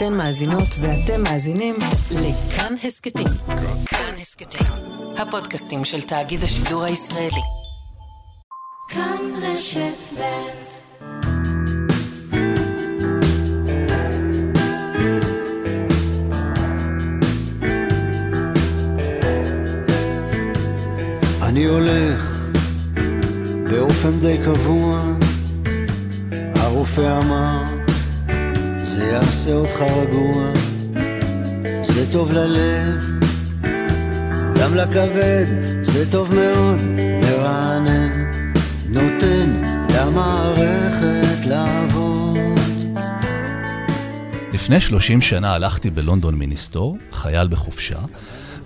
[0.00, 1.74] אתן מאזינות ואתם מאזינים
[2.10, 3.26] לכאן הסכתים.
[3.86, 4.66] כאן הסכתים,
[5.18, 7.40] הפודקאסטים של תאגיד השידור הישראלי.
[8.88, 10.22] כאן רשת ב'
[21.42, 22.48] אני הולך
[23.70, 25.00] באופן די קבוע,
[26.54, 27.79] הרופא אמר,
[29.00, 30.52] זה יעשה אותך רגוע,
[31.82, 33.00] זה טוב ללב,
[34.60, 35.44] גם לכבד,
[35.82, 38.30] זה טוב מאוד, מרענן,
[38.88, 39.62] נותן
[39.94, 42.38] למערכת לעבוד.
[44.52, 47.98] לפני 30 שנה הלכתי בלונדון מיניסטור, חייל בחופשה,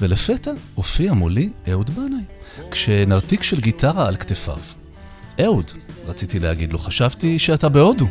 [0.01, 2.25] ולפתע הופיע מולי אהוד בנאי,
[2.71, 4.59] כשנרתיק של גיטרה על כתפיו.
[5.41, 5.65] אהוד,
[6.07, 8.07] רציתי להגיד לו, חשבתי שאתה בהודו.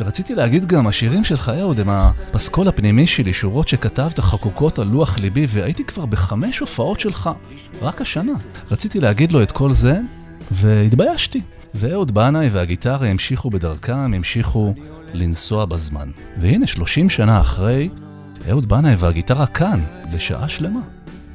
[0.00, 5.18] ורציתי להגיד גם, השירים שלך, אהוד, הם הפסקול הפנימי שלי, שורות שכתבת חקוקות על לוח
[5.18, 7.30] ליבי, והייתי כבר בחמש הופעות שלך,
[7.82, 8.32] רק השנה.
[8.70, 10.00] רציתי להגיד לו את כל זה,
[10.50, 11.40] והתביישתי.
[11.74, 14.74] ואהוד בנאי והגיטרה המשיכו בדרכם, המשיכו
[15.14, 16.10] לנסוע בזמן.
[16.40, 17.88] והנה, 30 שנה אחרי,
[18.50, 19.80] אהוד בנאי והגיטרה כאן,
[20.12, 20.80] לשעה שלמה.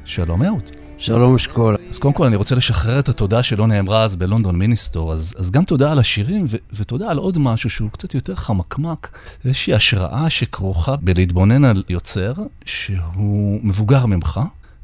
[0.04, 0.77] שלום אהוד.
[0.98, 1.76] שלום אשכול.
[1.90, 5.50] אז קודם כל אני רוצה לשחרר את התודה שלא נאמרה אז בלונדון מיניסטור, אז, אז
[5.50, 9.08] גם תודה על השירים ו- ותודה על עוד משהו שהוא קצת יותר חמקמק,
[9.44, 12.32] איזושהי השראה שכרוכה בלהתבונן על יוצר
[12.64, 14.40] שהוא מבוגר ממך.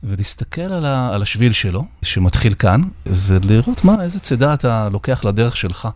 [0.07, 5.57] ולהסתכל על, ה, על השביל שלו, שמתחיל כאן, ולראות מה, איזה צידה אתה לוקח לדרך
[5.57, 5.89] שלך.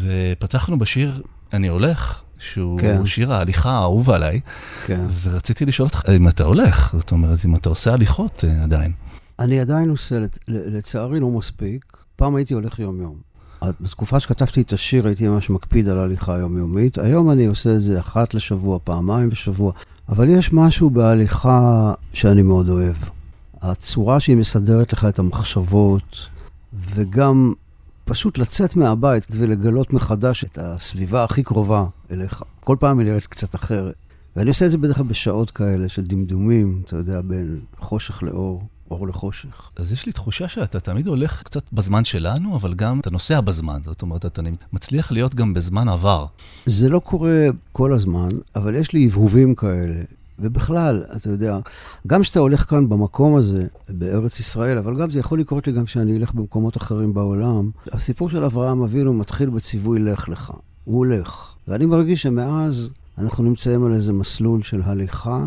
[0.00, 1.22] ופתחנו בשיר
[1.52, 3.06] "אני הולך", שהוא כן.
[3.06, 4.40] שיר ההליכה האהוב עליי,
[4.86, 5.06] כן.
[5.22, 8.92] ורציתי לשאול אותך אם אתה הולך, זאת אומרת, אם אתה עושה הליכות אה, עדיין.
[9.38, 10.18] אני עדיין עושה,
[10.48, 11.96] לצערי לא מספיק.
[12.16, 13.16] פעם הייתי הולך יום-יום.
[13.80, 16.98] בתקופה שכתבתי את השיר הייתי ממש מקפיד על הליכה יומיומית.
[16.98, 19.72] היום אני עושה את זה אחת לשבוע, פעמיים בשבוע.
[20.08, 22.96] אבל יש משהו בהליכה שאני מאוד אוהב.
[23.62, 26.28] הצורה שהיא מסדרת לך את המחשבות,
[26.72, 27.52] וגם
[28.04, 32.42] פשוט לצאת מהבית ולגלות מחדש את הסביבה הכי קרובה אליך.
[32.60, 33.94] כל פעם היא נראית קצת אחרת.
[34.36, 38.62] ואני עושה את זה בדרך כלל בשעות כאלה של דמדומים, אתה יודע, בין חושך לאור,
[38.90, 39.70] אור לחושך.
[39.76, 43.80] אז יש לי תחושה שאתה תמיד הולך קצת בזמן שלנו, אבל גם אתה נוסע בזמן.
[43.84, 46.26] זאת אומרת, אתה מצליח להיות גם בזמן עבר.
[46.66, 50.02] זה לא קורה כל הזמן, אבל יש לי הבהובים כאלה.
[50.38, 51.58] ובכלל, אתה יודע,
[52.06, 55.84] גם כשאתה הולך כאן במקום הזה, בארץ ישראל, אבל גם זה יכול לקרות לי גם
[55.84, 60.52] כשאני אלך במקומות אחרים בעולם, הסיפור של אברהם אבינו מתחיל בציווי לך לך.
[60.84, 61.54] הוא הולך.
[61.68, 65.46] ואני מרגיש שמאז אנחנו נמצאים על איזה מסלול של הליכה,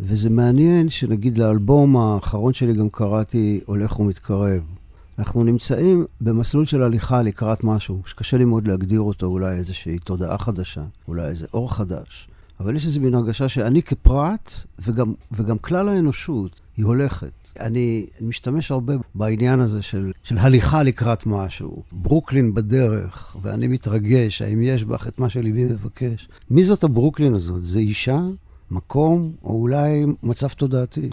[0.00, 4.62] וזה מעניין שנגיד לאלבום האחרון שלי גם קראתי הולך ומתקרב.
[5.18, 10.38] אנחנו נמצאים במסלול של הליכה לקראת משהו, שקשה לי מאוד להגדיר אותו, אולי איזושהי תודעה
[10.38, 12.28] חדשה, אולי איזה אור חדש.
[12.60, 17.30] אבל יש איזו מין הרגשה שאני כפרט, וגם, וגם כלל האנושות, היא הולכת.
[17.60, 21.82] אני משתמש הרבה בעניין הזה של, של הליכה לקראת משהו.
[21.92, 26.28] ברוקלין בדרך, ואני מתרגש, האם יש בך את מה שליבי מבקש.
[26.50, 27.62] מי זאת הברוקלין הזאת?
[27.62, 28.20] זה אישה?
[28.70, 31.10] מקום, או אולי מצב תודעתי.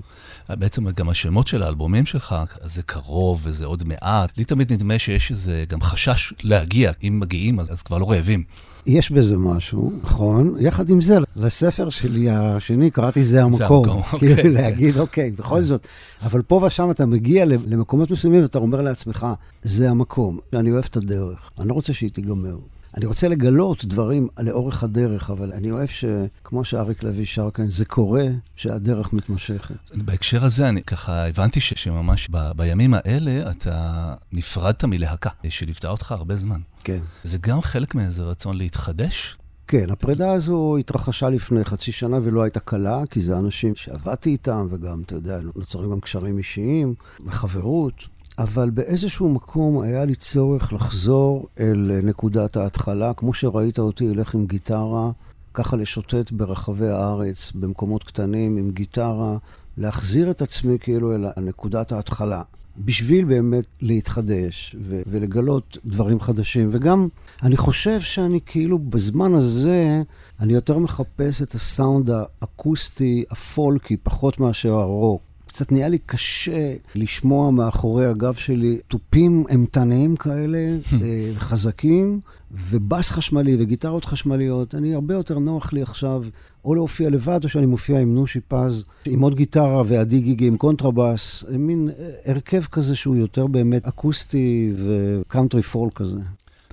[0.49, 4.37] בעצם גם השמות של האלבומים שלך, זה קרוב וזה עוד מעט.
[4.37, 6.91] לי תמיד נדמה שיש איזה גם חשש להגיע.
[7.03, 8.43] אם מגיעים, אז, אז כבר לא רעבים.
[8.85, 10.55] יש בזה משהו, נכון.
[10.59, 13.89] יחד עם זה, לספר שלי השני קראתי זה זה המקום.
[13.89, 14.49] המקום, כאילו אוקיי.
[14.49, 15.87] להגיד, אוקיי, בכל זאת.
[16.23, 19.27] אבל פה ושם אתה מגיע למקומות מסוימים ואתה אומר לעצמך,
[19.63, 20.39] זה המקום.
[20.53, 22.57] אני אוהב את הדרך, אני לא רוצה שהיא תיגמר.
[22.97, 27.85] אני רוצה לגלות דברים לאורך הדרך, אבל אני אוהב שכמו שאריק לוי שר כאן, זה
[27.85, 29.75] קורה שהדרך מתמשכת.
[29.95, 36.11] בהקשר הזה, אני ככה הבנתי ש, שממש ב, בימים האלה אתה נפרדת מלהקה, שליוותה אותך
[36.11, 36.59] הרבה זמן.
[36.83, 36.99] כן.
[37.23, 39.37] זה גם חלק מאיזה רצון להתחדש?
[39.67, 44.67] כן, הפרידה הזו התרחשה לפני חצי שנה ולא הייתה קלה, כי זה אנשים שעבדתי איתם,
[44.71, 46.93] וגם, אתה יודע, נוצרים גם קשרים אישיים,
[47.25, 48.07] וחברות.
[48.39, 54.45] אבל באיזשהו מקום היה לי צורך לחזור אל נקודת ההתחלה, כמו שראית אותי הולך עם
[54.45, 55.11] גיטרה,
[55.53, 59.37] ככה לשוטט ברחבי הארץ, במקומות קטנים עם גיטרה,
[59.77, 62.41] להחזיר את עצמי כאילו אל נקודת ההתחלה.
[62.77, 66.69] בשביל באמת להתחדש ו- ולגלות דברים חדשים.
[66.71, 67.07] וגם,
[67.43, 70.01] אני חושב שאני כאילו בזמן הזה,
[70.39, 75.21] אני יותר מחפש את הסאונד האקוסטי, הפולקי, פחות מאשר הרוק.
[75.55, 80.57] קצת נהיה לי קשה לשמוע מאחורי הגב שלי תופים אימתניים כאלה,
[81.01, 82.19] אה, חזקים,
[82.51, 84.75] ובס חשמלי וגיטרות חשמליות.
[84.75, 86.23] אני, הרבה יותר נוח לי עכשיו
[86.65, 90.57] או להופיע לבד, או שאני מופיע עם נושי פז, עם עוד גיטרה ועדי גיגי עם
[90.57, 96.17] קונטרבאס, מין אה, הרכב כזה שהוא יותר באמת אקוסטי וקאנטרי פולק כזה.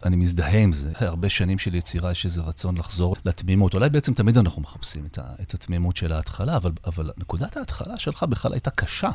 [0.05, 0.93] אני מזדהה עם זה.
[0.93, 3.75] אחרי הרבה שנים של יצירה יש איזה רצון לחזור לתמימות.
[3.75, 7.99] אולי בעצם תמיד אנחנו מחפשים את, ה, את התמימות של ההתחלה, אבל, אבל נקודת ההתחלה
[7.99, 9.11] שלך בכלל הייתה קשה.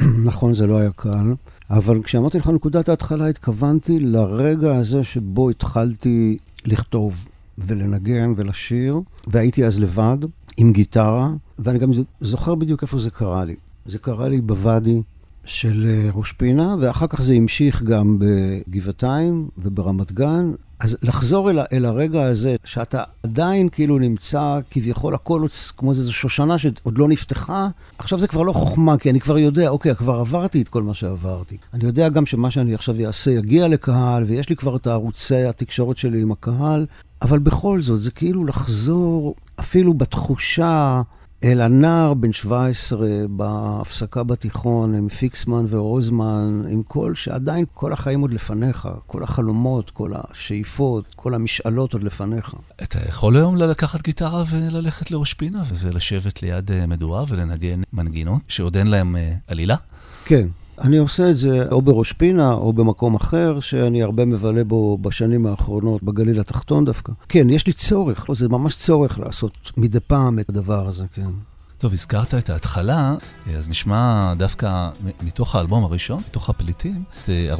[0.28, 1.34] נכון, זה לא היה קל,
[1.70, 7.28] אבל כשאמרתי לך נקודת ההתחלה, התכוונתי לרגע הזה שבו התחלתי לכתוב
[7.58, 10.18] ולנגן ולשיר, והייתי אז לבד,
[10.56, 11.90] עם גיטרה, ואני גם
[12.20, 13.56] זוכר בדיוק איפה זה קרה לי.
[13.86, 15.00] זה קרה לי בוואדי
[15.46, 20.52] של אה, ראש פינה, ואחר כך זה המשיך גם בגבעתיים וברמת גן.
[20.80, 25.46] אז לחזור אל, אל הרגע הזה, שאתה עדיין כאילו נמצא, כביכול הכל
[25.76, 29.68] כמו איזו שושנה שעוד לא נפתחה, עכשיו זה כבר לא חוכמה, כי אני כבר יודע,
[29.68, 31.56] אוקיי, כבר עברתי את כל מה שעברתי.
[31.74, 35.96] אני יודע גם שמה שאני עכשיו אעשה יגיע לקהל, ויש לי כבר את הערוצי התקשורת
[35.96, 36.86] שלי עם הקהל,
[37.22, 41.02] אבל בכל זאת, זה כאילו לחזור אפילו בתחושה
[41.44, 48.32] אל הנער בן 17 בהפסקה בתיכון עם פיקסמן ורוזמן, עם כל שעדיין כל החיים עוד
[48.32, 52.54] לפניך, כל החלומות, כל השאיפות, כל המשאלות עוד לפניך.
[52.82, 58.76] אתה יכול היום לקחת גיטרה וללכת לראש פינה ולשבת ליד אה, מדורה ולנגן מנגינות שעוד
[58.76, 59.76] אין להם אה, עלילה?
[60.24, 60.46] כן.
[60.80, 65.46] אני עושה את זה או בראש פינה או במקום אחר, שאני הרבה מבלה בו בשנים
[65.46, 67.12] האחרונות, בגליל התחתון דווקא.
[67.28, 71.30] כן, יש לי צורך, לא, זה ממש צורך לעשות מדי פעם את הדבר הזה, כן.
[71.78, 73.14] טוב, הזכרת את ההתחלה,
[73.56, 74.88] אז נשמע דווקא
[75.22, 77.52] מתוך האלבום הראשון, מתוך הפליטים, את אה,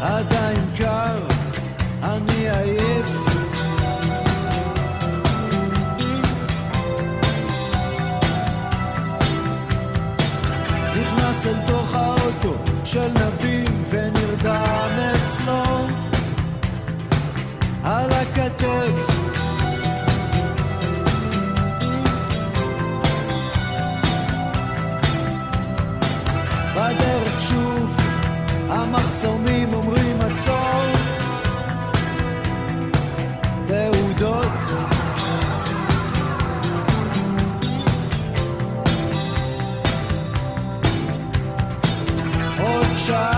[0.00, 0.87] עדיין כאן
[43.08, 43.37] shine.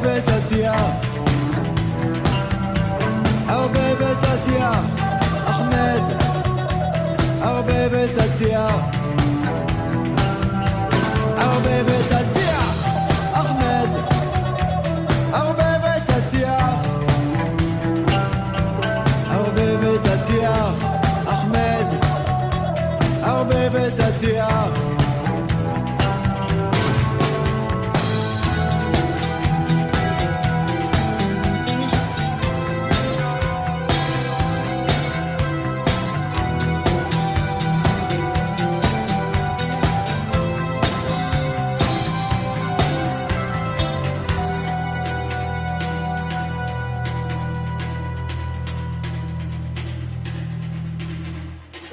[0.00, 0.31] baby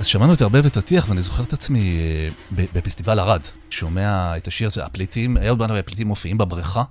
[0.10, 4.86] שמענו את הרבה ותטיח, ואני זוכר את עצמי אה, בפסטיבל ערד, שומע את השיר הזה,
[4.86, 6.84] הפליטים, אהוד בנאי והפליטים מופיעים בבריכה,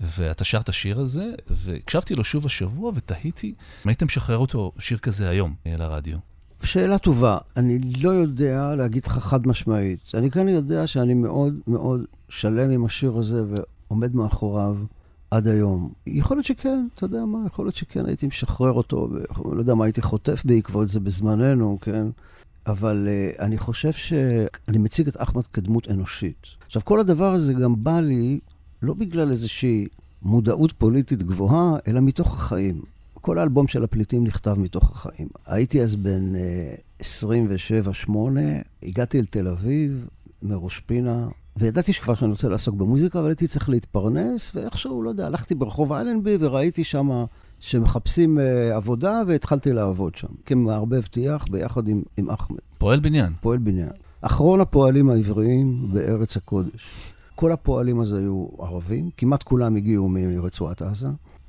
[0.00, 3.46] ואתה שר את השיר הזה, והקשבתי לו שוב השבוע ותהיתי
[3.84, 6.18] אם הייתם משחרר אותו, שיר כזה היום, אה, לרדיו.
[6.62, 7.38] שאלה טובה.
[7.56, 9.98] אני לא יודע להגיד לך חד משמעית.
[10.14, 13.42] אני כן יודע שאני מאוד מאוד שלם עם השיר הזה
[13.88, 14.76] ועומד מאחוריו
[15.30, 15.92] עד היום.
[16.06, 19.08] יכול להיות שכן, אתה יודע מה, יכול להיות שכן, הייתי משחרר אותו,
[19.44, 22.06] ולא יודע מה הייתי חוטף בעקבות זה בזמננו, כן?
[22.66, 26.46] אבל uh, אני חושב שאני מציג את אחמד כדמות אנושית.
[26.66, 28.40] עכשיו, כל הדבר הזה גם בא לי
[28.82, 29.86] לא בגלל איזושהי
[30.22, 32.82] מודעות פוליטית גבוהה, אלא מתוך החיים.
[33.14, 35.28] כל האלבום של הפליטים נכתב מתוך החיים.
[35.46, 36.38] הייתי אז בן uh,
[37.00, 38.10] אה, 27-8,
[38.82, 40.06] הגעתי אל תל אביב,
[40.42, 45.26] מראש פינה, וידעתי שכבר שאני רוצה לעסוק במוזיקה, אבל הייתי צריך להתפרנס, ואיכשהו, לא יודע,
[45.26, 47.24] הלכתי ברחוב אלנבי וראיתי שם
[47.60, 52.58] שמחפשים uh, עבודה, והתחלתי לעבוד שם, כמערבב טיח ביחד עם, עם אחמד.
[52.78, 53.32] פועל בניין.
[53.40, 53.90] פועל בניין.
[54.22, 56.90] אחרון הפועלים העבריים בארץ הקודש.
[57.34, 61.08] כל הפועלים אז היו ערבים, כמעט כולם הגיעו מרצועת עזה.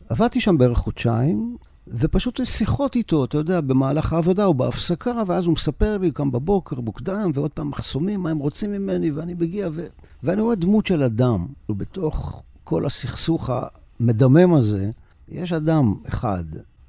[0.10, 5.54] עבדתי שם בערך חודשיים, ופשוט שיחות איתו, אתה יודע, במהלך העבודה או בהפסקה, ואז הוא
[5.54, 9.86] מספר לי, קם בבוקר, מוקדם, ועוד פעם מחסומים, מה הם רוצים ממני, ואני מגיע, ו...
[10.24, 11.48] ואני רואה דמות של אדם.
[11.70, 13.50] ובתוך כל הסכסוך
[14.00, 14.92] המדמם הזה,
[15.30, 16.44] יש אדם אחד.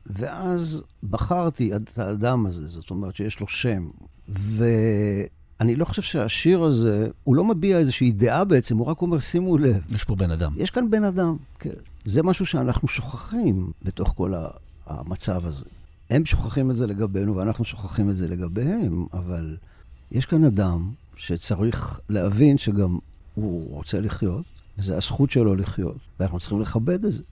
[0.06, 3.88] ואז בחרתי את האדם הזה, זאת אומרת שיש לו שם.
[4.28, 9.58] ואני לא חושב שהשיר הזה, הוא לא מביע איזושהי דעה בעצם, הוא רק אומר, שימו
[9.58, 9.84] לב.
[9.90, 10.52] יש פה בן אדם.
[10.56, 11.70] יש כאן בן אדם, כן.
[12.04, 14.48] זה משהו שאנחנו שוכחים בתוך כל ה...
[14.86, 15.64] המצב הזה.
[16.10, 19.56] הם שוכחים את זה לגבינו ואנחנו שוכחים את זה לגביהם, אבל
[20.12, 22.98] יש כאן אדם שצריך להבין שגם
[23.34, 24.44] הוא רוצה לחיות,
[24.78, 27.22] וזו הזכות שלו לחיות, ואנחנו צריכים לכבד את זה.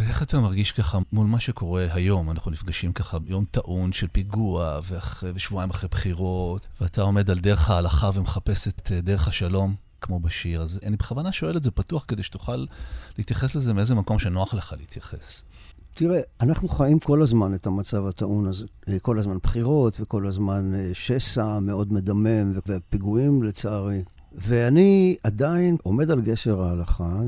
[0.00, 2.30] ואיך אתה מרגיש ככה מול מה שקורה היום?
[2.30, 7.70] אנחנו נפגשים ככה ביום טעון של פיגוע, ואחרי, ושבועיים אחרי בחירות, ואתה עומד על דרך
[7.70, 10.62] ההלכה ומחפש את אה, דרך השלום, כמו בשיר.
[10.62, 12.66] אז אני בכוונה שואל את זה פתוח כדי שתוכל
[13.18, 15.42] להתייחס לזה מאיזה מקום שנוח לך להתייחס.
[15.94, 18.66] תראה, אנחנו חיים כל הזמן את המצב הטעון הזה.
[19.02, 24.02] כל הזמן בחירות וכל הזמן אה, שסע מאוד מדמם ופיגועים לצערי.
[24.34, 27.20] ואני עדיין עומד על גשר ההלכה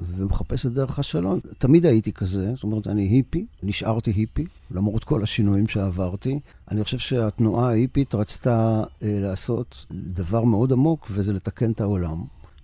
[0.00, 1.38] ומחפש את דרך השלום.
[1.58, 6.40] תמיד הייתי כזה, זאת אומרת, אני היפי, נשארתי היפי, למרות כל השינויים שעברתי.
[6.70, 12.16] אני חושב שהתנועה ההיפית רצתה אה, לעשות דבר מאוד עמוק, וזה לתקן את העולם.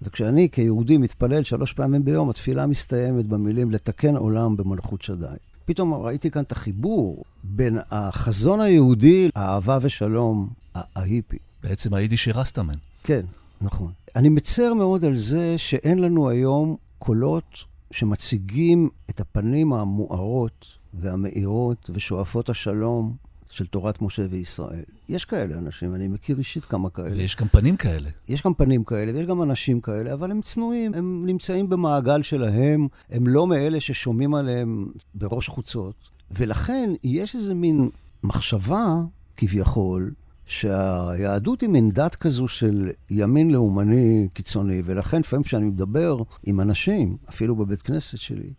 [0.02, 5.26] וכשאני כיהודי מתפלל שלוש פעמים ביום, התפילה מסתיימת במילים לתקן עולם במלכות שדי.
[5.64, 11.38] פתאום ראיתי כאן את החיבור בין החזון היהודי, האהבה ושלום, ההיפי.
[11.62, 12.74] בעצם היידיש רסטמן.
[13.04, 13.20] כן,
[13.60, 13.92] נכון.
[14.16, 22.48] אני מצר מאוד על זה שאין לנו היום קולות שמציגים את הפנים המוארות והמאירות ושואפות
[22.50, 23.16] השלום
[23.50, 24.84] של תורת משה וישראל.
[25.08, 27.16] יש כאלה אנשים, אני מכיר אישית כמה כאלה.
[27.16, 28.10] ויש גם פנים כאלה.
[28.28, 32.88] יש גם פנים כאלה, ויש גם אנשים כאלה, אבל הם צנועים, הם נמצאים במעגל שלהם,
[33.10, 35.94] הם לא מאלה ששומעים עליהם בראש חוצות.
[36.30, 37.90] ולכן יש איזה מין
[38.22, 39.00] מחשבה,
[39.36, 40.12] כביכול,
[40.46, 47.16] שהיהדות היא מין דת כזו של ימין לאומני קיצוני, ולכן לפעמים כשאני מדבר עם אנשים,
[47.28, 48.50] אפילו בבית כנסת שלי,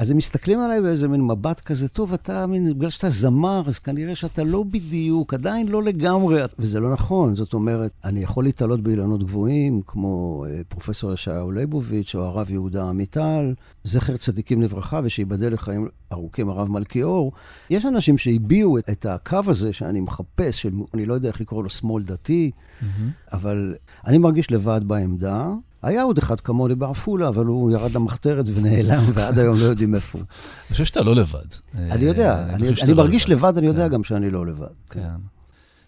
[0.00, 3.78] אז הם מסתכלים עליי באיזה מין מבט כזה, טוב, אתה, מין, בגלל שאתה זמר, אז
[3.78, 7.36] כנראה שאתה לא בדיוק, עדיין לא לגמרי, וזה לא נכון.
[7.36, 12.88] זאת אומרת, אני יכול להתעלות באילנות גבוהים, כמו אה, פרופסור ישעיהו ליבוביץ' או הרב יהודה
[12.88, 13.54] עמיטל,
[13.84, 17.32] זכר צדיקים לברכה, ושייבדל לחיים ארוכים הרב מלכיאור.
[17.70, 21.62] יש אנשים שהביעו את, את הקו הזה שאני מחפש, של, אני לא יודע איך לקרוא
[21.62, 22.84] לו שמאל דתי, mm-hmm.
[23.32, 23.74] אבל
[24.06, 25.46] אני מרגיש לבד בעמדה.
[25.82, 30.18] היה עוד אחד כמוני בעפולה, אבל הוא ירד למחתרת ונעלם, ועד היום לא יודעים איפה
[30.18, 30.26] הוא.
[30.28, 31.46] אני חושב שאתה לא לבד.
[31.74, 33.92] אני יודע, אה, אני לא מרגיש לבד, אני יודע כן.
[33.92, 34.66] גם שאני לא לבד.
[34.90, 35.16] כן.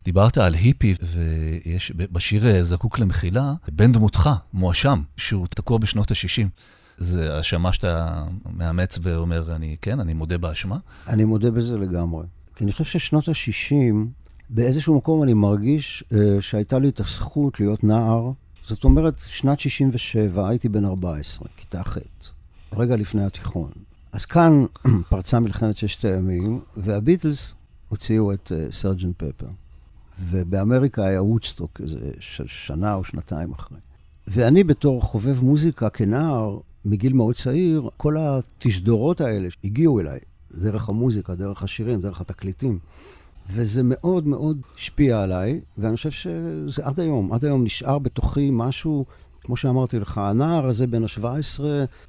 [0.04, 6.48] דיברת על היפי, ויש בשיר אה, זקוק למחילה, בן דמותך, מואשם, שהוא תקוע בשנות ה-60.
[6.98, 8.24] זה האשמה שאתה
[8.56, 10.76] מאמץ ואומר, אני, כן, אני מודה באשמה?
[11.08, 12.24] אני מודה בזה לגמרי.
[12.56, 13.94] כי אני חושב ששנות ה-60,
[14.50, 18.30] באיזשהו מקום אני מרגיש uh, שהייתה לי את הזכות להיות נער
[18.66, 21.98] זאת אומרת, שנת 67, הייתי בן 14, כיתה ח',
[22.72, 23.70] רגע לפני התיכון.
[24.12, 24.64] אז כאן
[25.10, 27.54] פרצה מלחמת ששת הימים, והביטלס
[27.88, 29.46] הוציאו את סרג'נט uh, פפר.
[30.20, 31.98] ובאמריקה היה וודסטוק איזה
[32.46, 33.78] שנה או שנתיים אחרי.
[34.26, 40.18] ואני בתור חובב מוזיקה כנער, מגיל מאוד צעיר, כל התשדורות האלה הגיעו אליי,
[40.54, 42.78] דרך המוזיקה, דרך השירים, דרך התקליטים.
[43.50, 49.04] וזה מאוד מאוד השפיע עליי, ואני חושב שזה עד היום, עד היום נשאר בתוכי משהו,
[49.40, 51.62] כמו שאמרתי לך, הנער הזה בן ה-17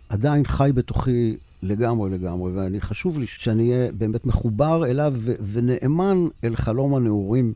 [0.09, 6.27] עדיין חי בתוכי לגמרי לגמרי, ואני חשוב לי שאני אהיה באמת מחובר אליו ו- ונאמן
[6.43, 7.53] אל חלום הנעורים.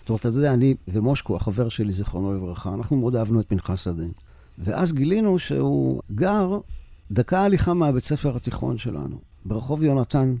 [0.00, 3.84] זאת אומרת, אתה יודע, אני ומושקו, החבר שלי, זיכרונו לברכה, אנחנו מאוד אהבנו את פנחס
[3.84, 4.04] שדה.
[4.58, 6.58] ואז גילינו שהוא גר
[7.10, 10.34] דקה הליכה מהבית ספר התיכון שלנו, ברחוב יונתן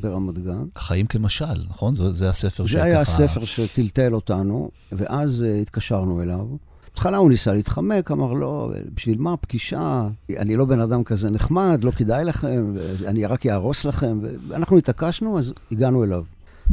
[0.00, 0.64] ברמת גן.
[0.78, 1.94] חיים כמשל, נכון?
[1.94, 6.46] זה, זה הספר זה היה הספר שטלטל אותנו, ואז uh, התקשרנו אליו.
[6.94, 10.08] בהתחלה הוא ניסה להתחמק, אמר, לא, בשביל מה פגישה?
[10.36, 12.74] אני לא בן אדם כזה נחמד, לא כדאי לכם,
[13.06, 14.20] אני רק אהרוס לכם.
[14.48, 16.24] ואנחנו התעקשנו, אז הגענו אליו.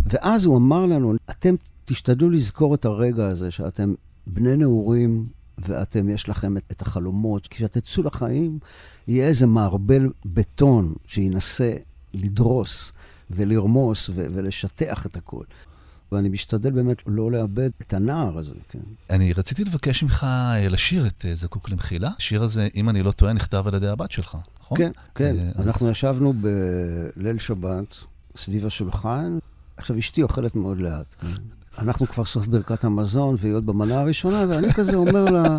[0.05, 3.93] ואז הוא אמר לנו, אתם תשתדלו לזכור את הרגע הזה, שאתם
[4.27, 5.25] בני נעורים,
[5.57, 7.47] ואתם, יש לכם את, את החלומות.
[7.47, 8.59] כשתצאו לחיים,
[9.07, 11.73] יהיה איזה מערבל בטון שינסה
[12.13, 12.93] לדרוס
[13.35, 15.45] ולרמוס ו- ולשטח את הכול.
[16.11, 18.79] ואני משתדל באמת לא לאבד את הנער הזה, כן.
[19.09, 22.09] אני רציתי לבקש ממך אה, לשיר את אה, זקוק למחילה.
[22.17, 24.77] השיר הזה, אם אני לא טועה, נכתב על ידי הבת שלך, נכון?
[24.77, 25.35] כן, כן.
[25.55, 25.67] אז...
[25.67, 27.95] אנחנו ישבנו בליל שבת
[28.37, 29.37] סביב השולחן.
[29.77, 31.27] עכשיו, אשתי אוכלת מאוד לאט, כן.
[31.77, 35.57] אנחנו כבר סוף ברכת המזון, והיא עוד במנה הראשונה, ואני כזה אומר לה,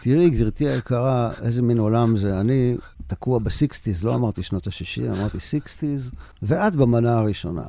[0.00, 2.40] תראי, גברתי היקרה, איזה מין עולם זה.
[2.40, 6.12] אני תקוע ב sixties, לא אמרתי שנות ה-60, אמרתי sixties,
[6.42, 7.62] ואת במנה הראשונה.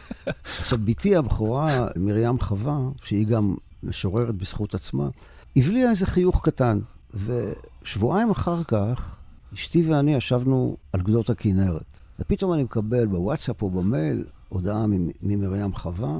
[0.60, 5.08] עכשיו, בתי הבכורה, מרים חווה, שהיא גם משוררת בזכות עצמה,
[5.56, 6.78] הבליעה איזה חיוך קטן.
[7.14, 9.16] ושבועיים אחר כך,
[9.54, 12.00] אשתי ואני ישבנו על גדות הכנרת.
[12.18, 14.86] ופתאום אני מקבל בוואטסאפ או במייל הודעה
[15.22, 16.18] ממרים חווה,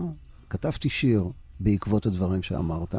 [0.50, 1.24] כתבתי שיר
[1.60, 2.94] בעקבות הדברים שאמרת,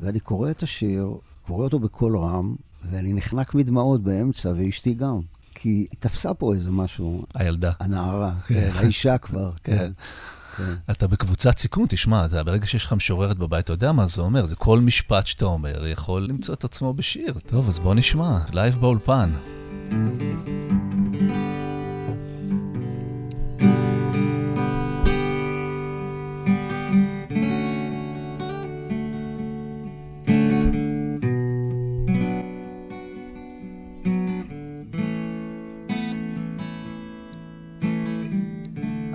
[0.00, 1.16] ואני קורא את השיר,
[1.48, 2.54] קורא אותו בקול רם,
[2.90, 5.20] ואני נחנק מדמעות באמצע, ואשתי גם.
[5.54, 7.24] כי היא תפסה פה איזה משהו.
[7.34, 7.72] הילדה.
[7.80, 9.90] הנערה, כן, האישה כבר, כן.
[10.56, 10.74] כן.
[10.90, 14.46] אתה בקבוצת סיכון, תשמע, אתה, ברגע שיש לך משוררת בבית, אתה יודע מה זה אומר,
[14.46, 17.34] זה כל משפט שאתה אומר יכול למצוא את עצמו בשיר.
[17.46, 19.30] טוב, אז בוא נשמע, live באולפן.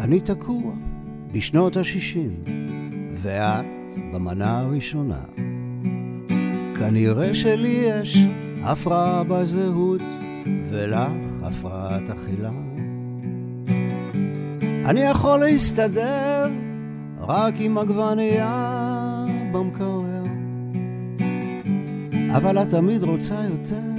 [0.04, 0.74] אני תקוע
[1.32, 2.50] בשנות ה-60,
[3.12, 3.66] ואת
[4.14, 5.22] במנה הראשונה.
[6.80, 8.18] כנראה שלי יש
[8.64, 10.02] הפרעה בזהות,
[10.70, 12.52] ולך הפרעת אכילה.
[14.86, 16.52] אני יכול להסתדר
[17.20, 20.24] רק עם עגבנייה במקרר,
[22.36, 23.93] אבל את תמיד רוצה יותר.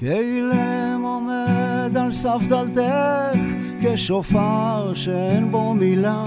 [0.00, 6.24] כאילם עומד על סף דלתך, כשופר שאין בו מילה,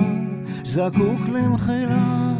[0.63, 2.33] זקוק למחילה.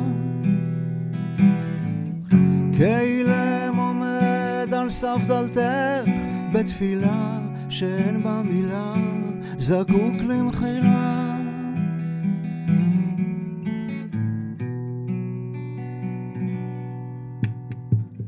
[2.77, 6.11] כאילם עומד על סף דלתך,
[6.53, 8.93] בתפילה שאין בה מילה,
[9.57, 11.37] זקוק למחילה.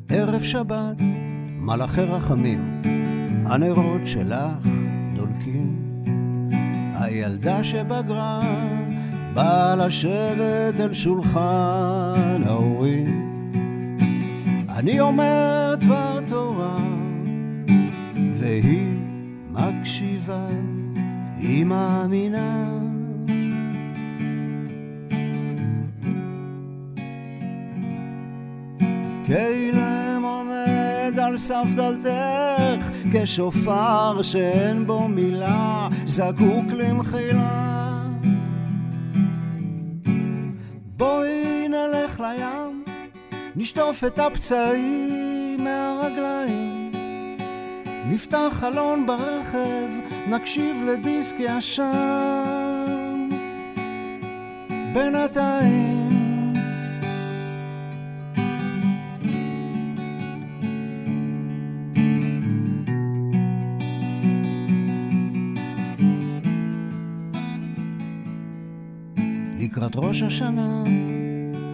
[0.09, 1.01] ערב שבת,
[1.59, 2.74] מלאכי רחמים,
[3.45, 4.67] הנרות שלך
[5.15, 5.75] דולקים.
[6.93, 8.41] הילדה שבגרה
[9.33, 13.25] באה לשבת אל שולחן ההורים.
[14.77, 16.77] אני אומר דבר תורה,
[18.33, 18.91] והיא
[19.51, 20.47] מקשיבה,
[21.37, 22.69] היא מאמינה.
[29.27, 38.01] כאילם עומד על סף דלתך, כשופר שאין בו מילה, זקוק למחילה.
[40.97, 42.83] בואי נלך לים,
[43.55, 46.91] נשטוף את הפצעים מהרגליים.
[48.09, 49.89] נפתח חלון ברכב,
[50.29, 51.85] נקשיב לדיסק ישן.
[54.93, 56.04] בינתיים
[69.97, 70.83] ראש השנה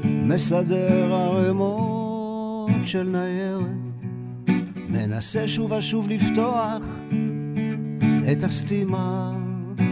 [0.03, 4.05] מסדר ערימות של ניירת.
[4.89, 6.87] מנסה שוב ושוב לפתוח
[8.31, 9.31] את הסתימה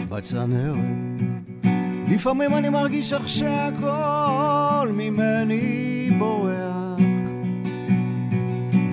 [0.10, 0.78] בצנרת.
[2.12, 7.00] לפעמים אני מרגיש איך שהכל ממני בורח.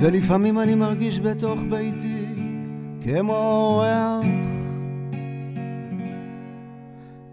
[0.00, 2.24] ולפעמים אני מרגיש בתוך ביתי
[3.04, 4.26] כמו אורח.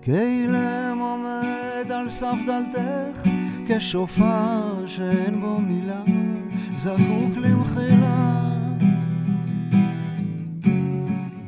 [0.02, 1.02] כאילם
[1.84, 3.30] עומד על סף דלתך
[3.68, 6.02] כשופר שאין בו מילה
[6.74, 8.50] זקוק למחילה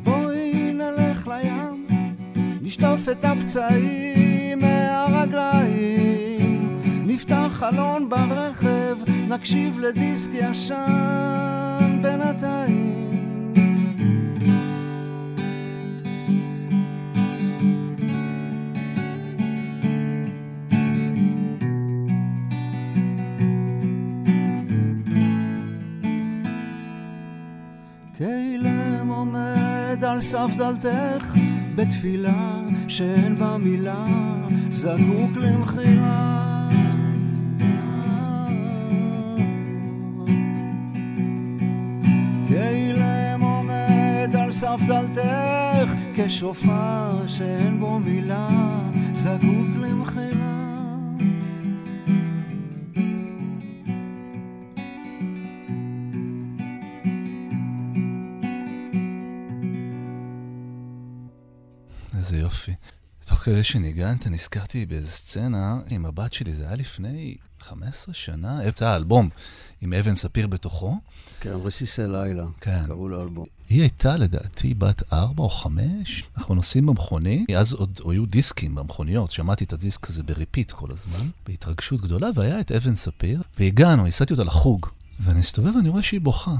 [0.03, 1.87] בואי נלך לים
[2.61, 5.99] נשטוף את הפצעים מהרגליים.
[7.05, 13.14] נפתח חלון ברכב, נקשיב לדיסק ישן בינתיים.
[28.17, 31.33] כאילם עומד על סף דלתך
[31.75, 34.05] בתפילה שאין בה מילה
[34.71, 36.69] זקוק למכירה.
[42.47, 48.47] כאילם עומד על סף דלתך כשופר שאין בו מילה
[49.13, 50.44] זקוק למכירה
[62.35, 62.73] איזה יופי.
[63.25, 68.87] תוך כדי שניגנת, נזכרתי באיזה סצנה עם הבת שלי, זה היה לפני 15 שנה, יצא
[68.87, 69.29] האלבום
[69.81, 70.97] עם אבן ספיר בתוכו.
[71.39, 72.83] כן, רסיסי לילה, כן.
[72.85, 73.45] קראו לאלבום.
[73.69, 79.31] היא הייתה לדעתי בת 4 או 5, אנחנו נוסעים במכונית, אז עוד היו דיסקים במכוניות,
[79.31, 84.07] שמעתי את הדיסק הזה ב repeat כל הזמן, בהתרגשות גדולה, והיה את אבן ספיר, והגענו,
[84.07, 84.85] הסעתי אותה לחוג,
[85.19, 86.55] ואני מסתובב ואני רואה שהיא בוכה.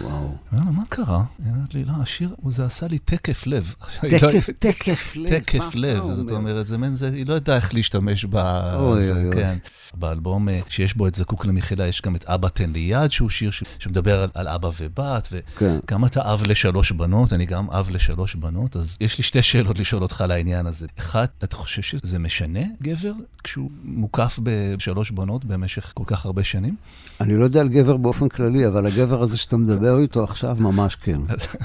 [0.00, 0.34] וואו.
[0.52, 1.22] אומר לה, מה קרה?
[1.44, 3.74] היא אומרת לי, לא, השיר, זה עשה לי תקף לב.
[4.02, 5.38] לא- תקף, תקף לב.
[5.38, 6.36] תקף לב, זאת אומר?
[6.36, 8.36] אומרת, זה מעין, זה- היא לא ידעה איך להשתמש ב...
[8.36, 9.32] אוי, אוי, אוי.
[9.32, 9.58] כן.
[9.94, 13.30] באלבום אה, שיש בו את זקוק למחילה, יש גם את אבא תן לי יד, שהוא
[13.30, 15.78] שיר שמדבר על, אבא ובת, כן.
[15.88, 19.78] וגם אתה אב לשלוש בנות, אני גם אב לשלוש בנות, אז יש לי שתי שאלות
[19.78, 20.86] לשאול אותך על העניין הזה.
[20.98, 23.12] אחת, אתה חושב שזה משנה גבר
[23.44, 26.76] כשהוא מוקף בשלוש בנות במשך כל כך הרבה שנים?
[27.20, 30.94] אני לא יודע על גבר באופן כללי, אבל הגבר הזה שאתה מדבר איתו עכשיו, ממש
[30.94, 31.20] כן.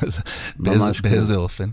[0.60, 1.10] ממש כן.
[1.10, 1.70] באיזה אופן?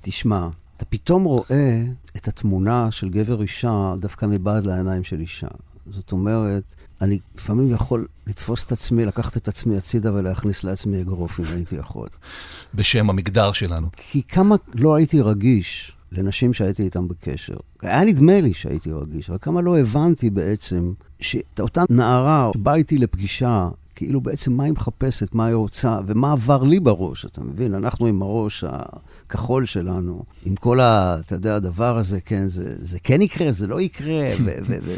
[0.00, 1.82] תשמע, אתה פתאום רואה
[2.16, 5.48] את התמונה של גבר-אישה דווקא מבעד לעיניים של אישה.
[5.90, 11.40] זאת אומרת, אני לפעמים יכול לתפוס את עצמי, לקחת את עצמי הצידה ולהכניס לעצמי אגרוף,
[11.40, 12.08] אם הייתי יכול.
[12.74, 13.88] בשם המגדר שלנו.
[13.96, 17.56] כי כמה לא הייתי רגיש לנשים שהייתי איתן בקשר.
[17.82, 23.68] היה נדמה לי שהייתי רגיש, אבל כמה לא הבנתי בעצם שאותה נערה שבאה איתי לפגישה,
[23.94, 27.74] כאילו בעצם מה היא מחפשת, מה היא רוצה, ומה עבר לי בראש, אתה מבין?
[27.74, 31.16] אנחנו עם הראש הכחול שלנו, עם כל ה...
[31.26, 34.52] אתה יודע, הדבר הזה, כן, זה, זה כן יקרה, זה לא יקרה, ו...
[34.66, 34.92] ו, ו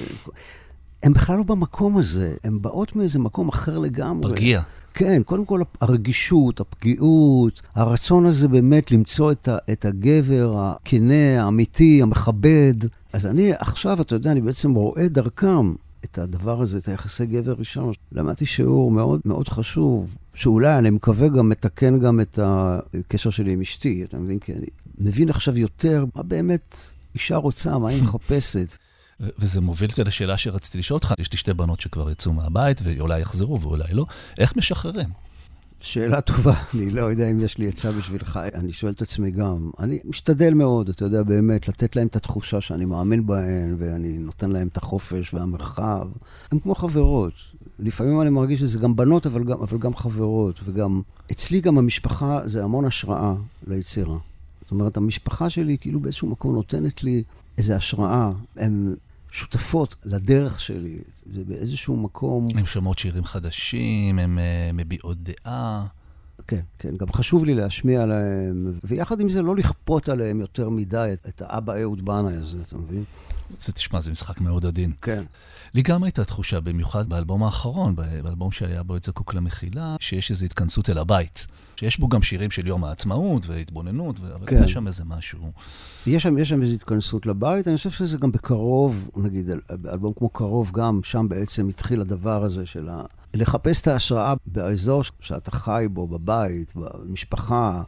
[1.03, 4.33] הן בכלל לא במקום הזה, הן באות מאיזה מקום אחר לגמרי.
[4.33, 4.63] פגיע.
[4.99, 12.03] כן, קודם כל הרגישות, הפגיעות, הרצון הזה באמת למצוא את, ה, את הגבר הכנה, האמיתי,
[12.03, 12.75] המכבד.
[13.13, 15.73] אז אני עכשיו, אתה יודע, אני בעצם רואה דרכם
[16.05, 17.93] את הדבר הזה, את היחסי גבר ראשון.
[18.13, 23.61] למדתי שיעור מאוד מאוד חשוב, שאולי, אני מקווה, גם מתקן גם את הקשר שלי עם
[23.61, 24.39] אשתי, אתה מבין?
[24.39, 24.67] כי אני
[24.99, 26.77] מבין עכשיו יותר מה באמת
[27.15, 28.77] אישה רוצה, מה היא מחפשת.
[29.21, 31.15] וזה מוביל אותי לשאלה שרציתי לשאול אותך.
[31.19, 34.07] יש לי שתי בנות שכבר יצאו מהבית, ואולי יחזרו ואולי לא.
[34.39, 35.09] איך משחררים?
[35.81, 39.71] שאלה טובה, אני לא יודע אם יש לי עצה בשבילך, אני שואל את עצמי גם.
[39.79, 44.51] אני משתדל מאוד, אתה יודע, באמת, לתת להם את התחושה שאני מאמין בהן, ואני נותן
[44.51, 46.09] להם את החופש והמרחב.
[46.53, 47.33] הן כמו חברות.
[47.79, 51.01] לפעמים אני מרגיש שזה גם בנות, אבל גם, אבל גם חברות, וגם...
[51.33, 53.35] אצלי גם המשפחה זה המון השראה
[53.67, 54.19] ליצירה.
[54.61, 57.23] זאת אומרת, המשפחה שלי כאילו באיזשהו מקום נותנת לי
[57.59, 58.31] איזו השראה.
[58.57, 58.95] הן
[59.31, 60.99] שותפות לדרך שלי.
[61.35, 62.47] זה באיזשהו מקום...
[62.55, 65.87] הן שומעות שירים חדשים, הן uh, מביעות דעה.
[66.47, 71.11] כן, כן, גם חשוב לי להשמיע להם, ויחד עם זה לא לכפות עליהם יותר מדי
[71.13, 73.05] את, את האבא אהוד בנאי הזה, אתה מבין?
[73.59, 74.93] זה, תשמע, זה משחק מאוד עדין.
[75.03, 75.23] כן.
[75.75, 80.47] לי גם הייתה תחושה, במיוחד באלבום האחרון, באלבום שהיה בו את זקוק למחילה, שיש איזו
[80.47, 81.47] התכנסות אל הבית.
[81.77, 84.65] שיש בו גם שירים של יום העצמאות והתבוננות, אבל כן.
[84.65, 85.53] יש שם איזה משהו.
[86.09, 89.61] יש שם, יש שם איזו התכנסות לבית, אני חושב שזה גם בקרוב, נגיד, אל-
[89.93, 93.03] אלבום כמו קרוב, גם שם בעצם התחיל הדבר הזה של ה...
[93.35, 97.83] לחפש את ההשראה באזור שאתה חי בו, בבית, במשפחה,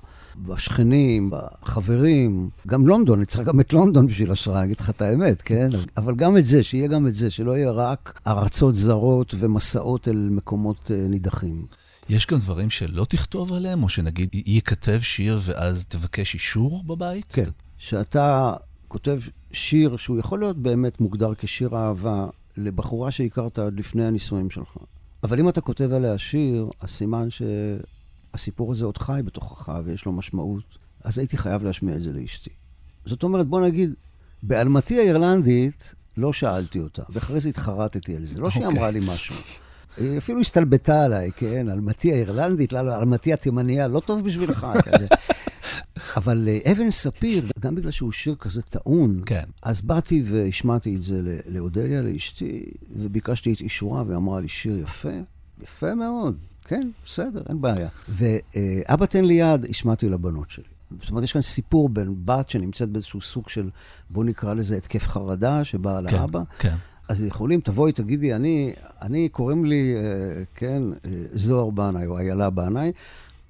[0.46, 2.50] בשכנים, בחברים.
[2.66, 5.68] גם לונדון, אני צריך גם את לונדון בשביל השראה, אני אגיד לך את האמת, כן?
[5.96, 10.28] אבל גם את זה, שיהיה גם את זה, שלא יהיה רק ארצות זרות ומסעות אל
[10.30, 11.66] מקומות אה, נידחים.
[12.08, 17.32] יש גם דברים שלא תכתוב עליהם, או שנגיד ייכתב שיר ואז תבקש אישור בבית?
[17.32, 17.50] כן.
[17.80, 18.54] שאתה
[18.88, 19.20] כותב
[19.52, 24.76] שיר שהוא יכול להיות באמת מוגדר כשיר אהבה לבחורה שהכרת עד לפני הנישואים שלך.
[25.22, 30.12] אבל אם אתה כותב עליה שיר, אז סימן שהסיפור הזה עוד חי בתוכך ויש לו
[30.12, 30.62] משמעות,
[31.04, 32.50] אז הייתי חייב להשמיע את זה לאשתי.
[33.04, 33.94] זאת אומרת, בוא נגיד,
[34.42, 38.40] באלמתי האירלנדית לא שאלתי אותה, ואחרי זה התחרטתי על זה.
[38.40, 38.78] לא שהיא אוקיי.
[38.78, 39.34] אמרה לי משהו.
[39.96, 41.68] היא אפילו הסתלבטה עליי, כן?
[41.68, 44.66] אלמתי האירלנדית, לא, לא, אלמתי התימניה, לא טוב בשבילך.
[46.16, 49.44] אבל אה, אבן ספיר, גם בגלל שהוא שיר כזה טעון, כן.
[49.62, 52.64] אז באתי והשמעתי את זה לאודליה, לאשתי,
[52.96, 55.08] וביקשתי את אישורה, והיא אמרה לי, שיר יפה,
[55.62, 56.36] יפה מאוד.
[56.64, 57.88] כן, בסדר, אין בעיה.
[58.08, 60.64] ואבא תן לי יד, השמעתי לבנות שלי.
[61.00, 63.70] זאת אומרת, יש כאן סיפור בין בת שנמצאת באיזשהו סוג של,
[64.10, 66.42] בוא נקרא לזה התקף חרדה, שבאה כן, לאבא.
[66.58, 66.74] כן.
[67.08, 72.50] אז יכולים, תבואי, תגידי, אני, אני קוראים לי, אה, כן, אה, זוהר בנאי, או איילה
[72.50, 72.92] בנאי.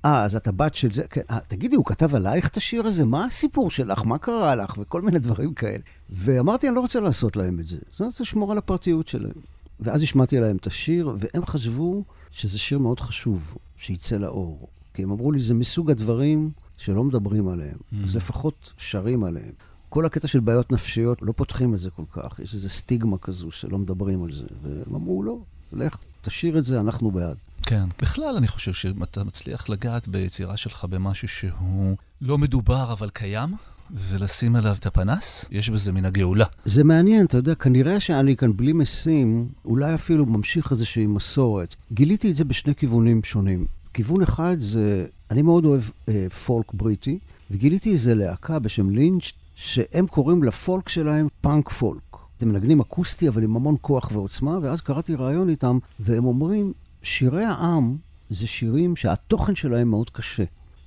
[0.05, 3.05] אה, אז את הבת של זה, כן, אה, תגידי, הוא כתב עלייך את השיר הזה?
[3.05, 4.03] מה הסיפור שלך?
[4.05, 4.75] מה קרה לך?
[4.79, 5.79] וכל מיני דברים כאלה.
[6.11, 7.77] ואמרתי, אני לא רוצה לעשות להם את זה.
[8.01, 9.33] אני רוצה לשמור על הפרטיות שלהם.
[9.81, 14.69] ואז השמעתי להם את השיר, והם חשבו שזה שיר מאוד חשוב, שיצא לאור.
[14.95, 17.97] כי הם אמרו לי, זה מסוג הדברים שלא מדברים עליהם, Mm.
[18.05, 19.53] אז לפחות שרים עליהם.
[19.89, 23.51] כל הקטע של בעיות נפשיות, לא פותחים את זה כל כך, יש איזו סטיגמה כזו
[23.51, 24.45] שלא מדברים על זה.
[24.63, 25.39] והם אמרו, לא,
[25.73, 27.37] לך, תשאיר את זה, אנחנו בעד.
[27.71, 27.85] כן.
[28.03, 33.55] בכלל, אני חושב שאם אתה מצליח לגעת ביצירה שלך במשהו שהוא לא מדובר אבל קיים,
[33.95, 36.45] ולשים עליו את הפנס, יש בזה מן הגאולה.
[36.65, 41.75] זה מעניין, אתה יודע, כנראה שאני כאן בלי משים, אולי אפילו ממשיך איזושהי מסורת.
[41.93, 43.67] גיליתי את זה בשני כיוונים שונים.
[43.95, 47.19] כיוון אחד זה, אני מאוד אוהב אה, פולק בריטי,
[47.51, 52.17] וגיליתי איזה להקה בשם לינץ', שהם קוראים לפולק שלהם פאנק פולק.
[52.41, 56.73] הם מנגנים אקוסטי, אבל עם המון כוח ועוצמה, ואז קראתי ראיון איתם, והם אומרים,
[57.03, 57.97] שירי העם
[58.31, 60.45] זה שירים שהתוכן שלהם מאוד קשה.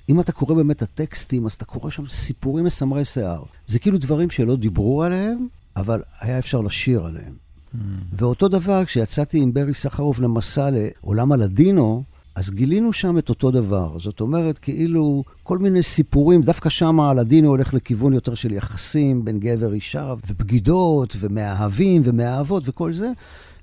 [0.10, 3.44] אם אתה קורא באמת את הטקסטים, אז אתה קורא שם סיפורים מסמרי שיער.
[3.68, 7.34] זה כאילו דברים שלא דיברו עליהם, אבל היה אפשר לשיר עליהם.
[8.14, 12.04] ואותו דבר, כשיצאתי עם ברי סחרוף למסע לעולם הלדינו,
[12.36, 14.00] אז גילינו שם את אותו דבר.
[14.00, 19.40] זאת אומרת, כאילו, כל מיני סיפורים, דווקא שם הלדינו הולך לכיוון יותר של יחסים בין
[19.40, 23.12] גבר אישה, ובגידות, ומאהבים, ומאהבות, וכל זה.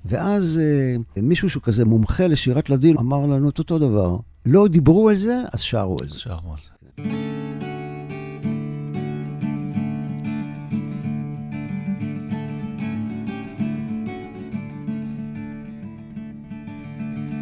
[0.05, 4.17] ואז אה, מישהו שהוא כזה מומחה לשירת לדינו אמר לנו את אותו דבר.
[4.45, 6.19] לא דיברו על זה, אז שרו על זה.
[6.19, 6.71] שרו על זה.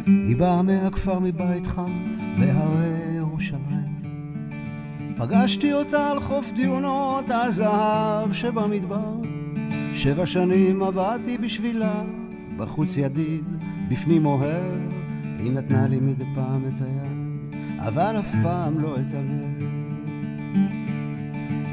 [0.06, 4.00] היא באה מהכפר מבית חם בהרי ירושלים.
[5.16, 9.14] פגשתי אותה על חוף דיונות הזהב שבמדבר.
[9.94, 12.02] שבע שנים עבדתי בשבילה,
[12.60, 13.44] בחוץ ידיד,
[13.88, 14.80] בפנים אוהב.
[15.38, 19.70] היא נתנה לי מדי פעם את היד, אבל אף פעם לא את הלב.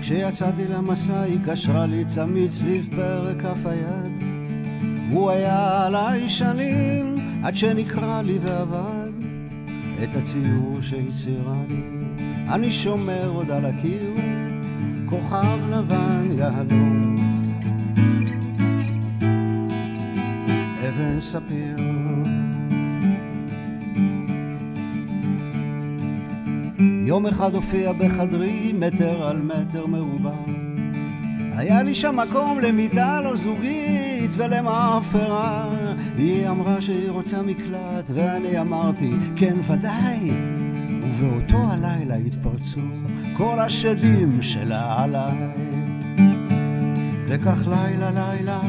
[0.02, 4.24] כשיצאתי למסע היא קשרה לי צמיד סביב פרק כף היד.
[5.10, 9.12] הוא היה עליי שנים עד שנקרא לי ועבד
[10.04, 11.82] את הציור שהצירה לי.
[12.50, 14.14] אני שומר עוד על הקיר,
[15.06, 17.17] כוכב לבן יהלום.
[20.98, 21.76] אבן ספיר.
[27.06, 30.32] יום אחד הופיע בחדרי מטר על מטר מרובע.
[31.56, 35.76] היה לי שם מקום למיטה לא זוגית ולמאפרה.
[36.18, 40.32] היא אמרה שהיא רוצה מקלט, ואני אמרתי, כן ודאי.
[41.04, 42.82] ובאותו הלילה התפרצו
[43.34, 45.38] כל השדים שלה עליי.
[47.28, 48.60] וכך לילה לילה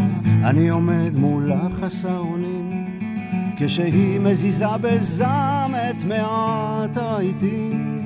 [0.45, 2.85] אני עומד מולה חסר אונים,
[3.59, 8.01] כשהיא מזיזה בזעם את מעט הרהיטים,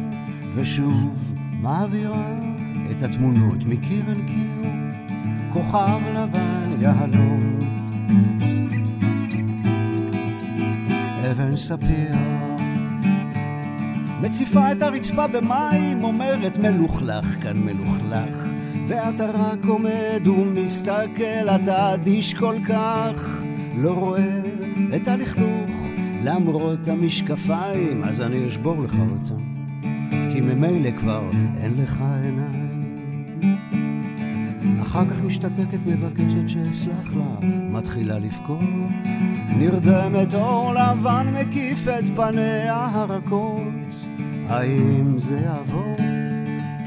[0.55, 2.37] ושוב מעבירה
[2.91, 4.71] את התמונות מקיר אל קיר,
[5.53, 7.59] כוכב לבן יהלום.
[11.31, 12.17] אבן ספיר
[14.23, 18.52] מציפה את הרצפה במים, אומרת מלוכלך כאן מלוכלך
[18.93, 23.43] ואתה רק עומד ומסתכל, אתה אדיש כל כך
[23.79, 24.41] לא רואה
[24.97, 25.71] את הלכלוך
[26.25, 29.45] למרות המשקפיים, אז אני אשבור לך אותם
[30.33, 32.73] כי ממילא כבר אין לך עיניים
[34.83, 38.59] אחר כך משתתקת, מבקשת שאסלח לה, מתחילה לבכות.
[39.59, 43.97] נרדמת אור לבן מקיף את פניה הרכות.
[44.49, 46.12] האם זה יעבור?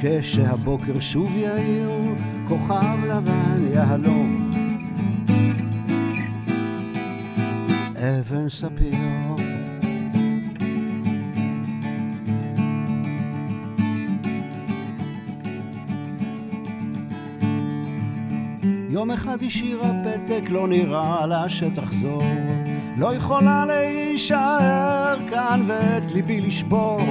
[0.06, 1.90] כשהבוקר שוב יאיר,
[2.48, 4.52] כוכב לבן יהלום.
[7.96, 8.94] אבן ספיר.
[18.90, 22.22] יום אחד השאירה פתק, לא נראה לה שתחזור.
[22.98, 27.02] לא יכולה להישאר כאן ואת ליבי לשבור.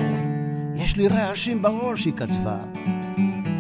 [0.77, 2.59] יש לי רעשים בראש, היא כתבה.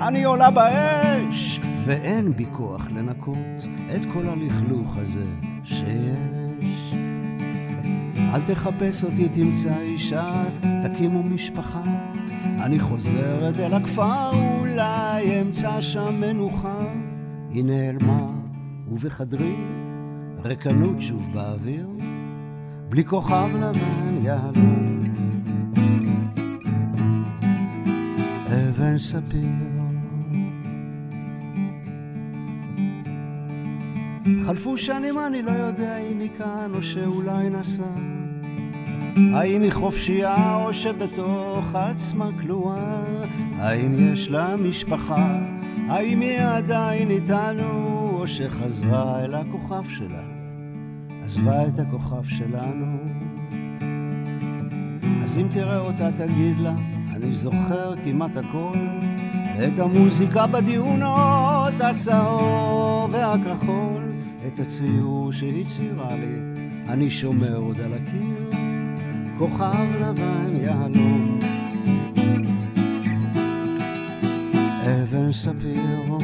[0.00, 5.24] אני עולה באש, ואין בי כוח לנקות את כל הלכלוך הזה
[5.64, 6.94] שיש.
[8.35, 10.44] אל תחפש אותי, תמצא אישה,
[10.83, 11.83] תקימו משפחה.
[12.44, 16.85] אני חוזרת אל הכפר, אולי אמצא שם מנוחה.
[17.50, 18.31] היא נעלמה,
[18.88, 19.55] ובחדרי
[20.44, 21.88] רקנות שוב באוויר,
[22.88, 24.93] בלי כוכב לבן יהלום.
[28.55, 29.49] אבן ספיר.
[34.47, 37.83] חלפו שנים, אני לא יודע אם היא כאן או שאולי נסע.
[39.17, 43.03] האם היא חופשייה או שבתוך עצמה כלואה?
[43.59, 45.38] האם יש לה משפחה?
[45.88, 50.23] האם היא עדיין איתנו או שחזרה אל הכוכב שלה?
[51.25, 52.99] עזבה את הכוכב שלנו.
[55.23, 56.75] אז אם תראה אותה תגיד לה,
[57.24, 58.78] אני זוכר כמעט הכל,
[59.66, 64.02] את המוזיקה בדיונות הצהוב והכחול,
[64.46, 68.60] את הציור שהיא ציירה לי, אני שומר עוד על הקיר,
[69.38, 71.38] כוכב לבן יהלום.
[74.82, 76.18] אבן ספיר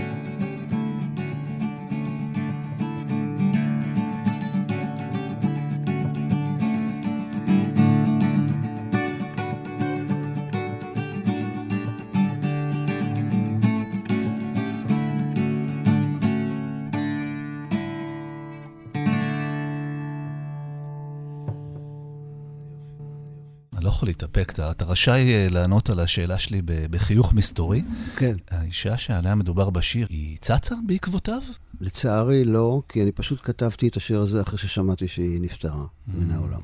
[24.36, 27.82] להתאפק, אתה, אתה רשאי אה, לענות על השאלה שלי בחיוך מסתורי.
[28.16, 28.36] כן.
[28.50, 31.42] האישה שעליה מדובר בשיר, היא צצה בעקבותיו?
[31.80, 36.10] לצערי לא, כי אני פשוט כתבתי את השיר הזה אחרי ששמעתי שהיא נפטרה mm.
[36.14, 36.60] מן העולם.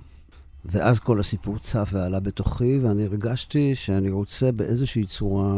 [0.64, 5.56] ואז כל הסיפור צף ועלה בתוכי, ואני הרגשתי שאני רוצה באיזושהי צורה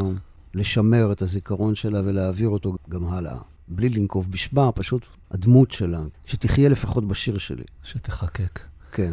[0.55, 3.39] לשמר את הזיכרון שלה ולהעביר אותו גם הלאה.
[3.69, 7.65] בלי לנקוב בשמה, פשוט הדמות שלה, שתחיה לפחות בשיר שלי.
[7.85, 8.61] שתחקק.
[8.93, 9.13] כן.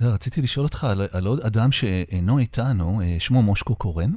[0.00, 4.10] רציתי לשאול אותך על, על עוד אדם שאינו איתנו, אה, שמו מושקו קורן.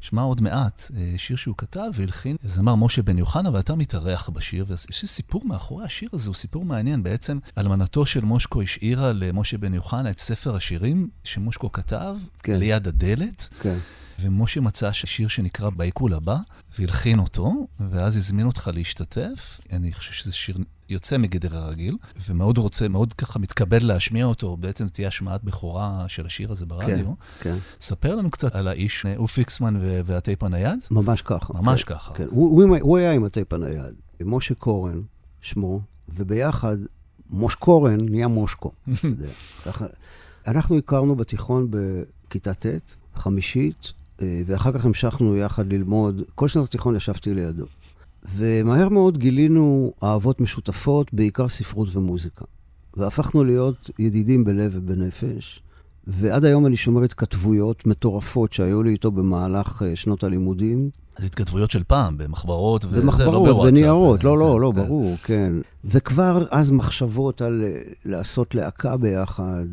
[0.00, 4.64] שמע עוד מעט, אה, שיר שהוא כתב והלחין זמר משה בן יוחנה, ואתה מתארח בשיר,
[4.68, 7.02] ויש סיפור מאחורי השיר הזה, הוא סיפור מעניין.
[7.02, 12.58] בעצם, אלמנתו של מושקו השאירה למשה בן יוחנה את ספר השירים שמושקו כתב, כן.
[12.58, 13.48] ליד הדלת.
[13.60, 13.78] כן.
[14.20, 16.36] ומשה מצא שיר שנקרא בעיכול הבא,
[16.78, 19.60] והלחין אותו, ואז הזמין אותך להשתתף.
[19.72, 20.56] אני חושב שזה שיר
[20.90, 21.96] יוצא מגדר הרגיל,
[22.28, 27.06] ומאוד רוצה, מאוד ככה מתכבד להשמיע אותו, בעצם תהיה השמעת בכורה של השיר הזה ברדיו.
[27.06, 27.56] כן, כן.
[27.80, 29.74] ספר לנו קצת על האיש, הוא פיקסמן
[30.04, 30.80] והטייפ הנייד.
[30.90, 31.52] ממש ככה.
[31.54, 32.14] ממש כן, ככה.
[32.14, 33.94] כן, הוא, הוא, הוא היה עם הטייפ הנייד.
[34.24, 35.00] משה קורן,
[35.40, 36.76] שמו, וביחד
[37.30, 38.72] מוש קורן נהיה מושקו.
[40.46, 42.66] אנחנו הכרנו בתיכון בכיתה ט',
[43.16, 46.22] חמישית, אה, ואחר כך המשכנו יחד ללמוד.
[46.34, 47.66] כל שנת התיכון ישבתי לידו.
[48.34, 52.44] ומהר מאוד גילינו אהבות משותפות, בעיקר ספרות ומוזיקה.
[52.96, 55.62] והפכנו להיות ידידים בלב ובנפש.
[56.06, 60.90] ועד היום אני שומר התכתבויות מטורפות שהיו לי איתו במהלך אה, שנות הלימודים.
[61.16, 63.74] אז התכתבויות של פעם, במחברות וזה, במחברות, לא בוואטסאפ.
[63.74, 64.82] בניירות, לא, לא, לא, כן.
[64.82, 65.52] ברור, כן.
[65.84, 69.66] וכבר אז מחשבות על אה, לעשות להקה ביחד,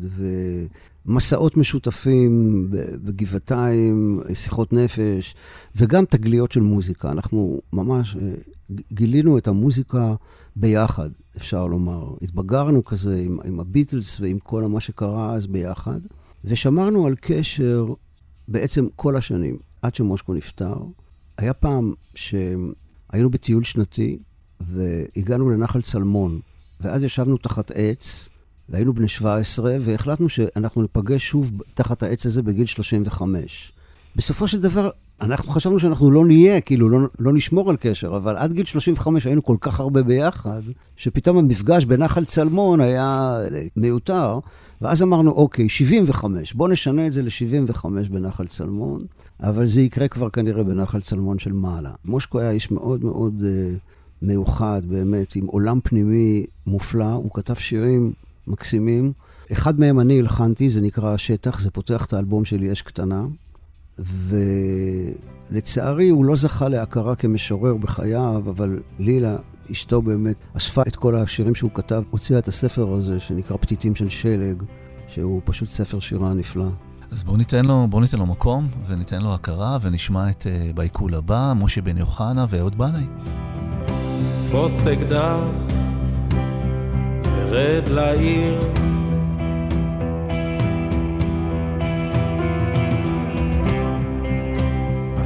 [1.08, 2.66] ומסעות משותפים
[3.04, 5.34] בגבעתיים, שיחות נפש,
[5.76, 7.10] וגם תגליות של מוזיקה.
[7.10, 8.34] אנחנו ממש אה,
[8.92, 10.14] גילינו את המוזיקה
[10.56, 12.14] ביחד, אפשר לומר.
[12.22, 15.98] התבגרנו כזה עם, עם הביטלס ועם כל מה שקרה אז ביחד,
[16.44, 17.86] ושמרנו על קשר
[18.48, 20.76] בעצם כל השנים, עד שמושקו נפטר.
[21.38, 24.18] היה פעם שהיינו בטיול שנתי,
[24.60, 26.40] והגענו לנחל צלמון,
[26.80, 28.28] ואז ישבנו תחת עץ,
[28.68, 33.72] והיינו בני 17, והחלטנו שאנחנו ניפגש שוב תחת העץ הזה בגיל 35.
[34.16, 34.90] בסופו של דבר,
[35.20, 39.26] אנחנו חשבנו שאנחנו לא נהיה, כאילו, לא, לא נשמור על קשר, אבל עד גיל 35
[39.26, 40.62] היינו כל כך הרבה ביחד,
[40.96, 43.38] שפתאום המפגש בנחל צלמון היה
[43.76, 44.38] מיותר,
[44.82, 49.04] ואז אמרנו, אוקיי, 75, בואו נשנה את זה ל-75 בנחל צלמון,
[49.42, 51.90] אבל זה יקרה כבר כנראה בנחל צלמון של מעלה.
[52.04, 53.78] מושקו היה איש מאוד מאוד uh,
[54.22, 58.12] מיוחד, באמת, עם עולם פנימי מופלא, הוא כתב שירים
[58.48, 59.12] מקסימים.
[59.52, 63.26] אחד מהם אני הלחנתי, זה נקרא השטח, זה פותח את האלבום שלי אש קטנה.
[65.50, 69.36] ולצערי הוא לא זכה להכרה כמשורר בחייו, אבל לילה,
[69.72, 74.08] אשתו באמת, אספה את כל השירים שהוא כתב, הוציאה את הספר הזה שנקרא פתיתים של
[74.08, 74.62] שלג,
[75.08, 76.68] שהוא פשוט ספר שירה נפלא.
[77.10, 81.14] אז בואו ניתן לו, בוא ניתן לו מקום וניתן לו הכרה ונשמע את uh, בעיכול
[81.14, 83.06] הבא, משה בן יוחנה ואהוד בנאי.
[84.48, 85.38] תפוס אקדח,
[87.50, 88.60] תרד לעיר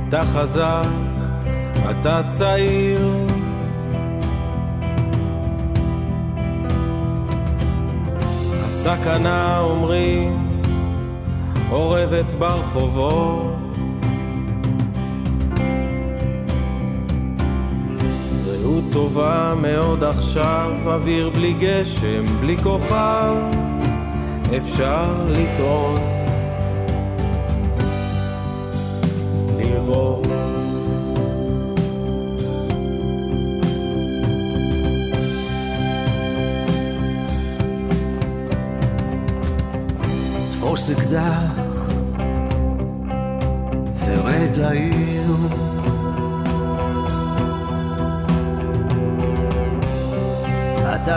[0.08, 0.86] אתה חזק,
[1.90, 3.00] אתה צעיר.
[8.64, 10.60] הסכנה אומרים
[11.70, 13.71] אורבת ברחובות.
[18.90, 23.34] טובה מאוד עכשיו, אוויר בלי גשם, בלי כוכב,
[24.56, 26.12] אפשר לטעון.
[40.72, 41.92] תפוס אקדח
[44.06, 45.01] ורד לעיר.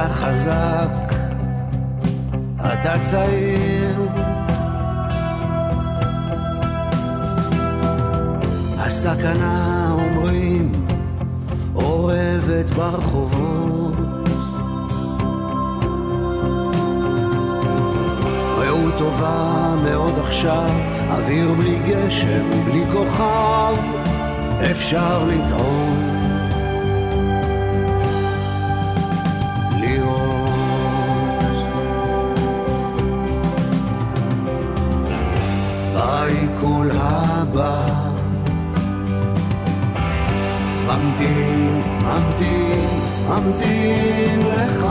[0.09, 1.15] חזק,
[2.57, 4.09] אתה צעיר.
[8.77, 10.71] הסכנה אומרים
[11.75, 13.95] אורבת ברחובות.
[18.57, 20.69] רעות טובה מאוד עכשיו,
[21.09, 23.75] אוויר בלי גשם, בלי כוכב,
[24.71, 26.04] אפשר לטעון.
[36.55, 37.85] בעיכול הבא.
[40.87, 42.87] ממתין, ממתין,
[43.29, 44.85] ממתין לך.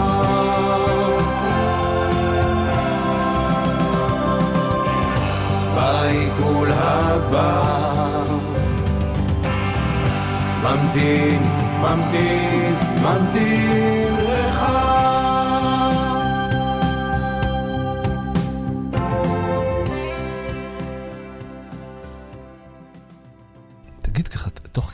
[5.74, 7.62] בעיכול הבא.
[10.62, 11.42] ממתין,
[11.80, 14.64] ממתין, ממתין לך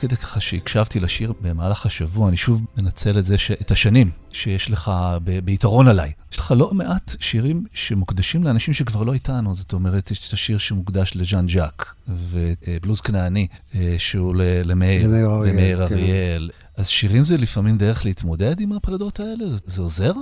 [0.01, 3.51] כדי ככה שהקשבתי לשיר במהלך השבוע, אני שוב מנצל את זה, ש...
[3.51, 4.91] את השנים שיש לך
[5.23, 5.39] ב...
[5.39, 6.11] ביתרון עליי.
[6.31, 10.57] יש לך לא מעט שירים שמוקדשים לאנשים שכבר לא איתנו, זאת אומרת, יש את השיר
[10.57, 14.35] שמוקדש לז'אן ז'אק, ובלוז כנעני, אה, שהוא.
[14.63, 15.07] למאיר,
[15.45, 16.81] למאיר אריאל, כן.
[16.81, 19.45] אז שירים זה לפעמים דרך להתמודד עם הפרדות האלה?
[19.65, 20.13] זה עוזר?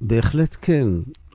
[0.00, 0.86] בהחלט כן.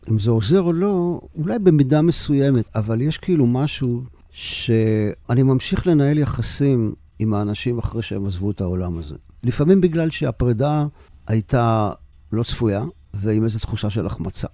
[0.10, 6.18] אם זה עוזר או לא, אולי במידה מסוימת, אבל יש כאילו משהו שאני ממשיך לנהל
[6.18, 9.16] יחסים עם האנשים אחרי שהם עזבו את העולם הזה.
[9.44, 10.86] לפעמים בגלל שהפרידה
[11.28, 11.92] הייתה
[12.34, 12.84] לא צפויה,
[13.14, 14.48] ועם איזו תחושה של החמצה.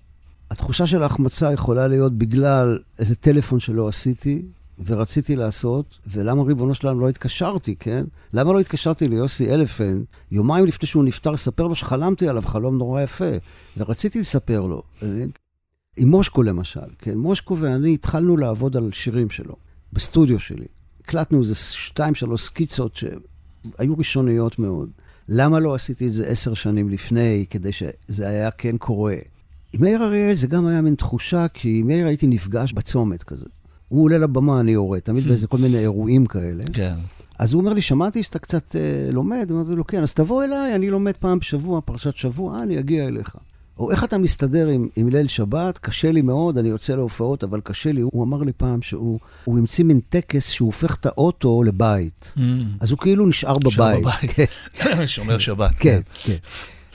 [0.51, 4.41] התחושה של ההחמצה יכולה להיות בגלל איזה טלפון שלא עשיתי,
[4.85, 8.05] ורציתי לעשות, ולמה ריבונו שלנו לא התקשרתי, כן?
[8.33, 13.01] למה לא התקשרתי ליוסי אלפנט יומיים לפני שהוא נפטר, לספר לו שחלמתי עליו חלום נורא
[13.01, 13.31] יפה,
[13.77, 14.83] ורציתי לספר לו.
[15.01, 15.29] מבין?
[15.97, 17.17] עם מושקו למשל, כן?
[17.17, 19.55] מושקו ואני התחלנו לעבוד על שירים שלו,
[19.93, 20.65] בסטודיו שלי.
[21.09, 24.89] הקלטנו איזה שתיים, שלוש סקיצות שהיו ראשוניות מאוד.
[25.29, 29.15] למה לא עשיתי את זה עשר שנים לפני, כדי שזה היה כן קורה?
[29.73, 33.45] עם מאיר אריאל זה גם היה מין תחושה, כי עם מאיר הייתי נפגש בצומת כזה.
[33.87, 36.63] הוא עולה לבמה, אני יורד, תמיד באיזה כל מיני אירועים כאלה.
[36.73, 36.93] כן.
[37.39, 40.75] אז הוא אומר לי, שמעתי שאתה קצת אה, לומד, אמרתי לו, כן, אז תבוא אליי,
[40.75, 43.35] אני לומד פעם בשבוע, פרשת שבוע, אה, אני אגיע אליך.
[43.79, 45.77] או איך אתה מסתדר עם, עם ליל שבת?
[45.77, 48.01] קשה לי מאוד, אני יוצא להופעות, אבל קשה לי.
[48.01, 52.33] הוא אמר לי פעם שהוא הוא המציא מין טקס שהוא הופך את האוטו לבית.
[52.79, 54.03] אז הוא כאילו נשאר בבית.
[54.03, 54.49] בבית.
[55.05, 55.75] שומר שבת.
[55.79, 56.35] כן, כן.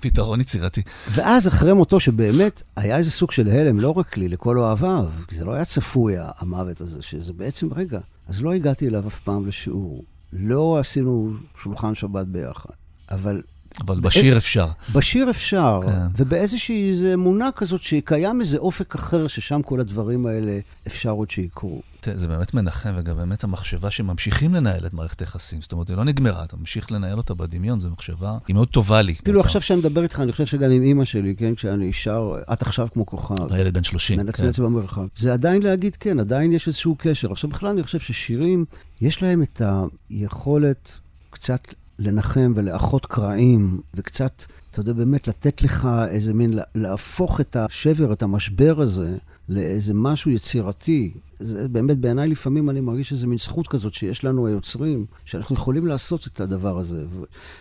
[0.00, 0.82] פתרון יצירתי.
[1.10, 5.34] ואז אחרי מותו, שבאמת היה איזה סוג של הלם, לא רק לי, לכל אוהביו, כי
[5.34, 9.46] זה לא היה צפוי, המוות הזה, שזה בעצם, רגע, אז לא הגעתי אליו אף פעם
[9.46, 10.04] לשיעור.
[10.32, 11.32] לא עשינו
[11.62, 12.70] שולחן שבת ביחד.
[13.10, 13.42] אבל
[13.80, 14.68] אבל בשיר אפשר.
[14.92, 16.06] בשיר אפשר, כן.
[16.16, 21.82] ובאיזושהי איזו אמונה כזאת שקיים איזה אופק אחר, ששם כל הדברים האלה אפשר עוד שיקרו.
[22.00, 25.62] תראה, זה באמת מנחם, וגם באמת המחשבה שממשיכים לנהל את מערכת היחסים.
[25.62, 29.02] זאת אומרת, היא לא נגמרה, אתה ממשיך לנהל אותה בדמיון, זו מחשבה, היא מאוד טובה
[29.02, 29.14] לי.
[29.22, 29.48] אפילו אותה.
[29.48, 32.88] עכשיו שאני מדבר איתך, אני חושב שגם עם אימא שלי, כן, כשאני שר, את עכשיו
[32.92, 33.52] כמו כוכב.
[33.52, 34.18] הילד בן 30.
[34.18, 34.26] כן.
[34.26, 35.06] מנצנץ במרחב.
[35.16, 37.32] זה עדיין להגיד כן, עדיין יש איזשהו קשר.
[37.32, 38.64] עכשיו, בכלל אני חושב ששירים,
[39.00, 39.62] יש להם את
[40.10, 41.00] היכולת
[41.30, 41.60] קצת
[41.98, 48.22] לנחם ולאחות קרעים, וקצת, אתה יודע, באמת לתת לך איזה מין, להפוך את השבר, את
[48.22, 49.12] המשבר הזה,
[49.48, 51.12] לאיזה משהו יצירתי.
[51.38, 55.86] זה באמת, בעיניי לפעמים אני מרגיש איזה מין זכות כזאת שיש לנו היוצרים, שאנחנו יכולים
[55.86, 57.04] לעשות את הדבר הזה.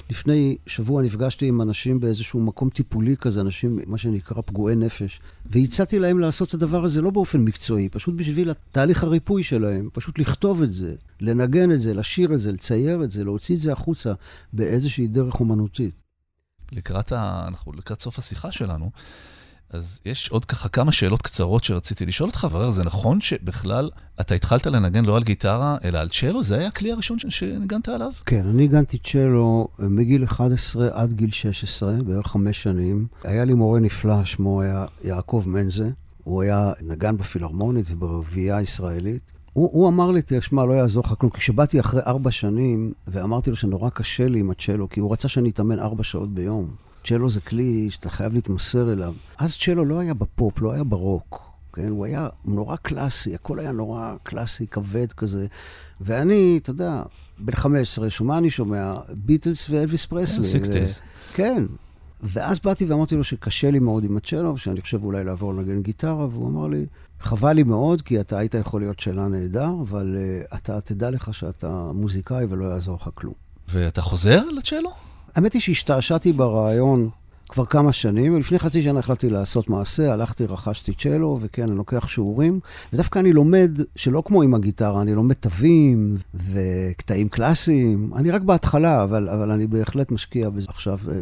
[0.10, 6.00] לפני שבוע נפגשתי עם אנשים באיזשהו מקום טיפולי כזה, אנשים, מה שנקרא פגועי נפש, והצעתי
[6.00, 10.62] להם לעשות את הדבר הזה לא באופן מקצועי, פשוט בשביל תהליך הריפוי שלהם, פשוט לכתוב
[10.62, 14.14] את זה, לנגן את זה, לשיר את זה, לצייר את זה, להוציא את זה החוצה
[14.54, 15.94] באיזושהי דרך אומנותית.
[16.72, 17.46] לקראת, ה...
[17.48, 18.92] אנחנו לקראת סוף השיחה שלנו,
[19.74, 23.90] אז יש עוד ככה כמה שאלות קצרות שרציתי לשאול אותך, ורר, זה נכון שבכלל
[24.22, 26.44] אתה התחלת לנגן לא על גיטרה, אלא על צ'לו?
[26.44, 28.12] זה היה הכלי הראשון שניגנת עליו?
[28.26, 33.08] כן, אני הגנתי צ'לו מגיל 11 עד גיל 16, בערך חמש שנים.
[33.24, 35.90] היה לי מורה נפלא, שמו היה יעקב מנזה.
[36.24, 39.32] הוא היה נגן בפילהרמונית וברביעייה הישראלית.
[39.54, 43.56] הוא, הוא אמר לי, תשמע, לא יעזור לך כלום, כשבאתי אחרי ארבע שנים, ואמרתי לו
[43.56, 46.83] שנורא קשה לי עם הצ'לו, כי הוא רצה שאני אתאמן ארבע שעות ביום.
[47.04, 49.14] צ'לו זה כלי שאתה חייב להתמסר אליו.
[49.38, 51.54] אז צ'לו לא היה בפופ, לא היה ברוק.
[51.74, 55.48] כן, הוא היה נורא קלאסי, הכל היה נורא קלאסי, כבד כזה.
[56.02, 57.04] ואני, אתה יודע,
[57.40, 58.94] בן 15, שומע אני שומע?
[59.14, 60.44] ביטלס ואלוויס פרסלי.
[60.44, 61.02] sixties.
[61.34, 61.66] כן.
[62.24, 66.28] ואז באתי ואמרתי לו שקשה לי מאוד עם הצ'לו, שאני חושב אולי לעבור לנגן גיטרה,
[66.28, 66.86] והוא אמר לי,
[67.20, 70.18] חבל לי מאוד, כי אתה היית יכול להיות שאלה נהדר, אבל
[70.52, 73.34] uh, אתה תדע לך שאתה מוזיקאי ולא יעזור לך כלום.
[73.70, 75.13] ואתה חוזר לצ'לו?
[75.36, 77.10] האמת היא שהשתעשעתי ברעיון
[77.50, 82.08] כבר כמה שנים, ולפני חצי שנה החלטתי לעשות מעשה, הלכתי, רכשתי צ'לו, וכן, אני לוקח
[82.08, 82.60] שיעורים,
[82.94, 88.12] ודווקא אני לומד, שלא כמו עם הגיטרה, אני לומד תווים וקטעים קלאסיים.
[88.16, 91.16] אני רק בהתחלה, אבל, אבל אני בהחלט משקיע בזה עכשיו אה,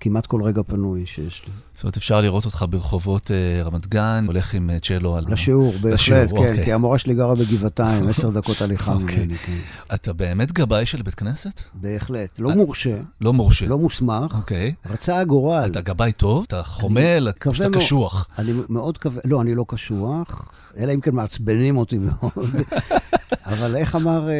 [0.00, 1.52] כמעט כל רגע פנוי שיש לי.
[1.74, 5.24] זאת אומרת, אפשר לראות אותך ברחובות אה, רמת גן, הולך עם אה, צ'לו על...
[5.28, 6.64] לשיעור, בהחלט, כן, אוקיי.
[6.64, 9.16] כי המורה שלי גרה בגבעתיים, עשר דקות הליכה אוקיי.
[9.16, 9.52] ממני, כן.
[9.94, 11.60] אתה באמת גבאי של בית כנסת?
[11.74, 12.38] בהחלט.
[12.38, 13.66] לא מורשה, לא מורשה.
[13.66, 14.74] לא מוסמך, אוקיי.
[14.86, 15.68] רצה הגורל.
[15.70, 16.44] אתה גבאי טוב?
[16.48, 17.28] אתה חומל?
[17.60, 17.76] מאוד.
[17.76, 18.28] קשוח?
[18.38, 22.50] אני מאוד מקווה, לא, אני לא קשוח, אלא אם כן מעצבנים אותי מאוד.
[23.44, 24.34] אבל איך אמר אה,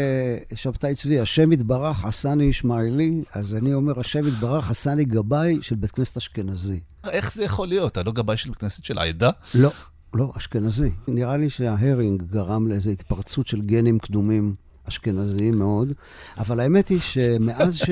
[0.55, 5.91] שבתאי צבי, השם יתברך עשני ישמעאלי, אז אני אומר, השם יתברך עשני גבאי של בית
[5.91, 6.81] כנסת אשכנזי.
[7.05, 7.93] איך זה יכול להיות?
[7.93, 9.31] אתה לא גבאי של בית כנסת של העדה?
[9.55, 9.71] לא,
[10.15, 10.91] לא, אשכנזי.
[11.09, 14.55] נראה לי שההרינג גרם לאיזו התפרצות של גנים קדומים
[14.89, 15.93] אשכנזיים מאוד,
[16.39, 17.91] אבל האמת היא שמאז ש,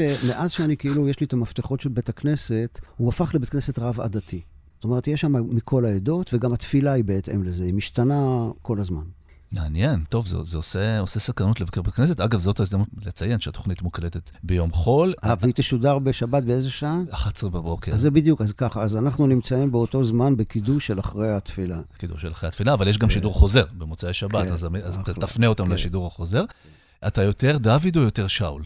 [0.49, 4.41] שאני כאילו, יש לי את המפתחות של בית הכנסת, הוא הפך לבית כנסת רב-עדתי.
[4.83, 9.03] זאת אומרת, יש שם מכל העדות, וגם התפילה היא בהתאם לזה, היא משתנה כל הזמן.
[9.53, 12.21] מעניין, טוב, זה, זה עושה, עושה סקרנות לבקר בית כנסת.
[12.21, 17.01] אגב, זאת ההזדמנות לציין שהתוכנית מוקלטת ביום חול, אה, והיא תשודר בשבת באיזה שעה?
[17.11, 17.93] 11 בבוקר.
[17.93, 21.81] אז זה בדיוק, אז ככה, אז אנחנו נמצאים באותו זמן בקידוש של אחרי התפילה.
[21.99, 24.99] קידור של אחרי התפילה, אבל יש גם שידור חוזר במוצאי שבת, כן, אז, אז.
[24.99, 25.71] תפנה אותם כן.
[25.71, 26.45] לשידור החוזר.
[27.07, 28.63] אתה יותר דוד או יותר שאול?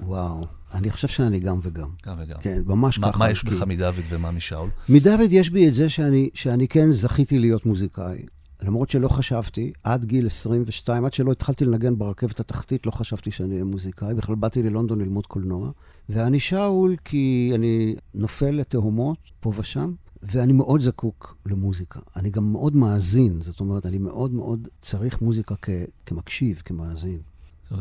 [0.00, 1.88] וואו, אני חושב שאני גם וגם.
[2.06, 2.38] גם וגם.
[2.40, 3.18] כן, ממש מה, ככה.
[3.18, 4.68] מה יש כי- בך מדוד ומה משאול?
[4.88, 8.22] מדוד יש בי את זה שאני, שאני כן זכיתי להיות מוזיקאי.
[8.62, 13.52] למרות שלא חשבתי, עד גיל 22, עד שלא התחלתי לנגן ברכבת התחתית, לא חשבתי שאני
[13.52, 14.14] אהיה מוזיקאי.
[14.14, 15.70] בכלל באתי ללונדון ללמוד קולנוע.
[16.08, 22.00] ואני שאול כי אני נופל לתהומות, פה ושם, ואני מאוד זקוק למוזיקה.
[22.16, 25.68] אני גם מאוד מאזין, זאת אומרת, אני מאוד מאוד צריך מוזיקה כ-
[26.06, 27.18] כמקשיב, כמאזין.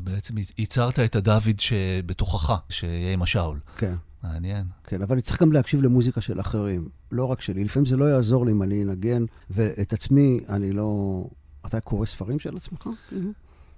[0.04, 3.60] בעצם ייצרת את הדוד שבתוכך, שיהיה עם השאול.
[3.78, 3.96] כן.
[4.24, 4.68] מעניין.
[4.84, 7.64] כן, אבל אני צריך גם להקשיב למוזיקה של אחרים, לא רק שלי.
[7.64, 11.24] לפעמים זה לא יעזור לי אם אני אנגן, ואת עצמי אני לא...
[11.66, 12.90] אתה קורא ספרים של עצמך?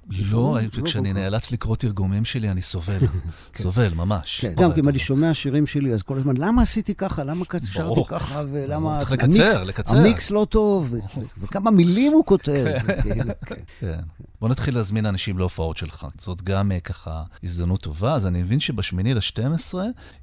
[0.09, 1.13] לא, לא כשאני.
[1.13, 2.97] נאלץ לקרוא תרגומים שלי, אני סובל.
[3.55, 4.39] סובל, ממש.
[4.41, 7.23] כן, גם אם אני שומע שירים שלי, אז כל הזמן, למה עשיתי ככה?
[7.23, 8.01] למה שרתי.
[8.07, 8.41] ככה?
[8.51, 8.97] ולמה...
[8.97, 9.97] צריך לקצר, לקצר.
[9.97, 10.93] המיקס לא טוב,
[11.37, 12.65] וכמה מילים הוא כותב.
[12.87, 13.01] כן,
[13.45, 13.55] כן.
[13.79, 13.99] כן.
[14.41, 16.07] בוא נתחיל להזמין אנשים להופעות שלך.
[16.17, 18.13] זאת גם אה, ככה הזדמנות טובה.
[18.13, 19.75] אז אני מבין שבשמיני ל-12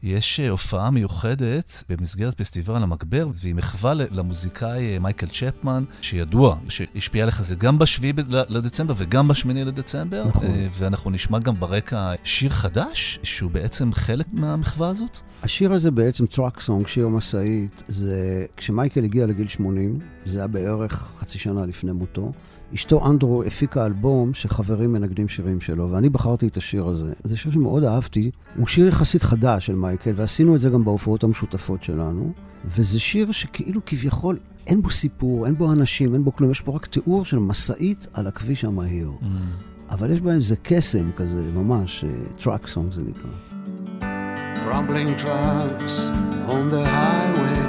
[0.03, 7.23] יש אה, הופעה מיוחדת במסגרת פסטיבל המגבר, והיא מחווה למוזיקאי אה, מייקל צ'פמן, שידוע שהשפיע
[7.23, 9.72] עליך זה גם בשביעי ב- לדצמבר וגם בשמיני לדצמבר.
[10.27, 10.47] נכון.
[10.47, 15.19] אה, ואנחנו נשמע גם ברקע שיר חדש, שהוא בעצם חלק מהמחווה הזאת.
[15.43, 21.13] השיר הזה בעצם truck song, שיר משאית, זה כשמייקל הגיע לגיל 80, זה היה בערך
[21.19, 22.33] חצי שנה לפני מותו.
[22.75, 27.13] אשתו אנדרו הפיקה אלבום שחברים מנגנים שירים שלו, ואני בחרתי את השיר הזה.
[27.23, 28.31] זה שיר שמאוד אהבתי.
[28.57, 32.33] הוא שיר יחסית חדש של מייקל, ועשינו את זה גם בהופעות המשותפות שלנו.
[32.65, 36.73] וזה שיר שכאילו כביכול אין בו סיפור, אין בו אנשים, אין בו כלום, יש פה
[36.73, 39.13] רק תיאור של משאית על הכביש המהיר.
[39.91, 42.05] אבל יש בהם איזה קסם כזה, ממש,
[42.43, 43.31] טראק סונג זה נקרא.
[44.71, 45.95] Rumbling trucks
[46.49, 47.62] on the highway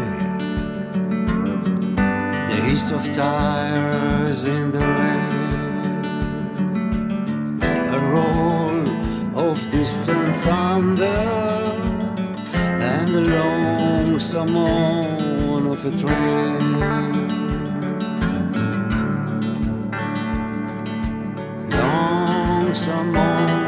[2.73, 6.01] The hiss of tires in the rain.
[7.61, 8.87] A roll
[9.37, 11.21] of distant thunder
[12.91, 16.79] And the lonesome moan of a train.
[21.69, 23.62] Lonesome moan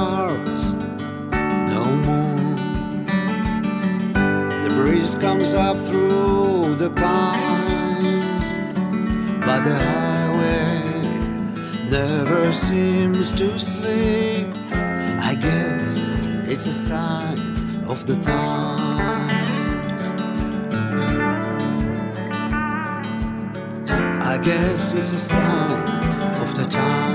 [0.00, 0.72] stars,
[1.74, 3.04] no moon.
[4.62, 8.46] The breeze comes up through the pines,
[9.46, 10.80] but the highway
[11.90, 14.48] never seems to sleep.
[15.30, 16.16] I guess
[16.48, 17.38] it's a sign
[17.92, 20.02] of the times.
[24.32, 25.82] I guess it's a sign
[26.42, 27.09] of the times.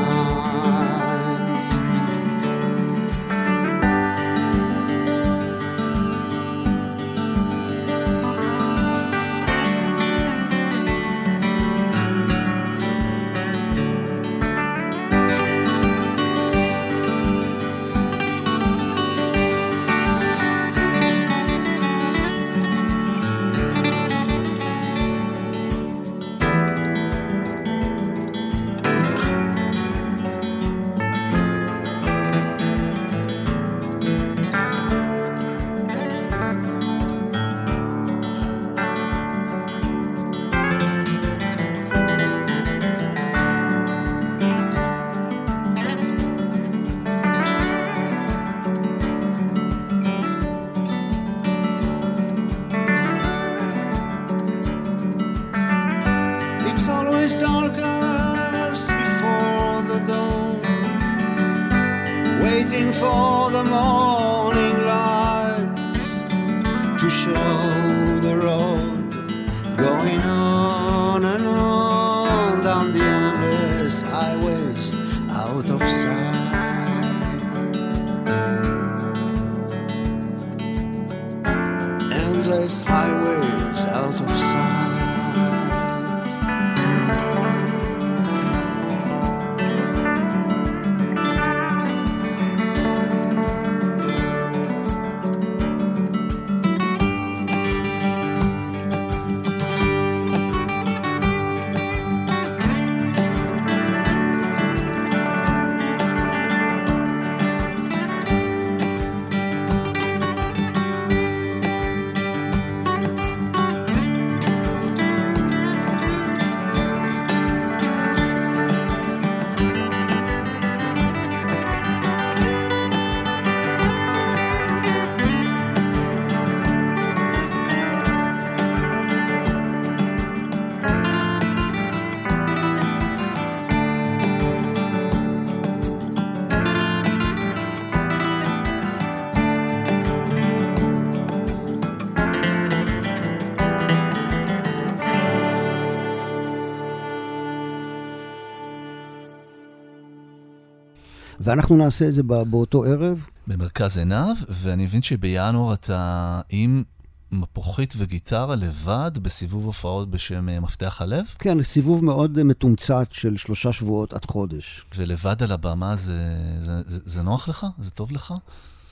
[151.55, 153.27] ואנחנו נעשה את זה בא- באותו ערב.
[153.47, 156.83] במרכז עיניו, ואני מבין שבינואר אתה עם
[157.31, 163.37] מפוחית וגיטרה לבד בסיבוב הופעות בשם אה, מפתח הלב, כן, סיבוב מאוד אה, מתומצת של
[163.37, 164.85] שלושה שבועות עד חודש.
[164.95, 166.13] ולבד על הבמה זה,
[166.61, 167.65] זה, זה, זה נוח לך?
[167.79, 168.33] זה טוב לך?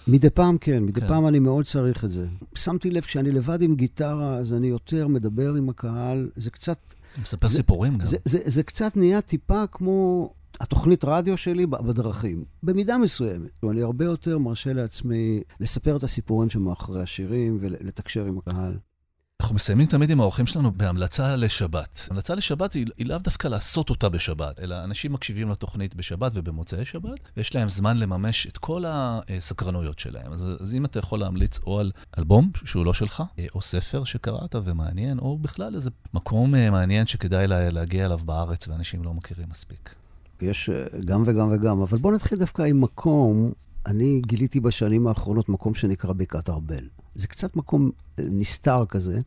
[0.08, 1.08] מדי פעם כן, מדי כן.
[1.08, 2.28] פעם אני מאוד צריך את זה.
[2.56, 6.30] שמתי לב, כשאני לבד עם גיטרה, אז אני יותר מדבר עם הקהל.
[6.36, 6.78] זה קצת,
[7.22, 8.06] מספר זה- סיפורים גם.
[8.06, 10.30] זה, זה, זה קצת נהיה טיפה כמו
[10.64, 13.50] התוכנית רדיו שלי בדרכים, במידה מסוימת.
[13.70, 18.78] אני הרבה יותר מרשה לעצמי לספר את הסיפורים שמאחורי השירים ולתקשר עם הקהל.
[19.42, 22.08] אנחנו מסיימים תמיד עם האורחים שלנו בהמלצה לשבת.
[22.12, 26.86] המלצה לשבת היא, היא לאו דווקא לעשות אותה בשבת, אלא אנשים מקשיבים לתוכנית בשבת ובמוצאי
[26.86, 30.34] שבת, ויש להם זמן לממש את כל הסקרנויות שלהם.
[30.34, 34.04] אז, אז אם אתה יכול להמליץ או על אלבום שהוא לא שלך, אה, או ספר
[34.04, 39.14] שקראת ומעניין, או בכלל איזה מקום אה, מעניין שכדאי לה, להגיע אליו בארץ ואנשים לא
[39.14, 40.03] מכירים מספיק.
[40.42, 43.52] יש אה, גם וגם וגם, אבל בואו נתחיל דווקא עם מקום.
[43.86, 46.88] אני גיליתי בשנים האחרונות מקום שנקרא בקעת ארבל.
[47.16, 49.22] זה קצת מקום אה, נסתר כזה.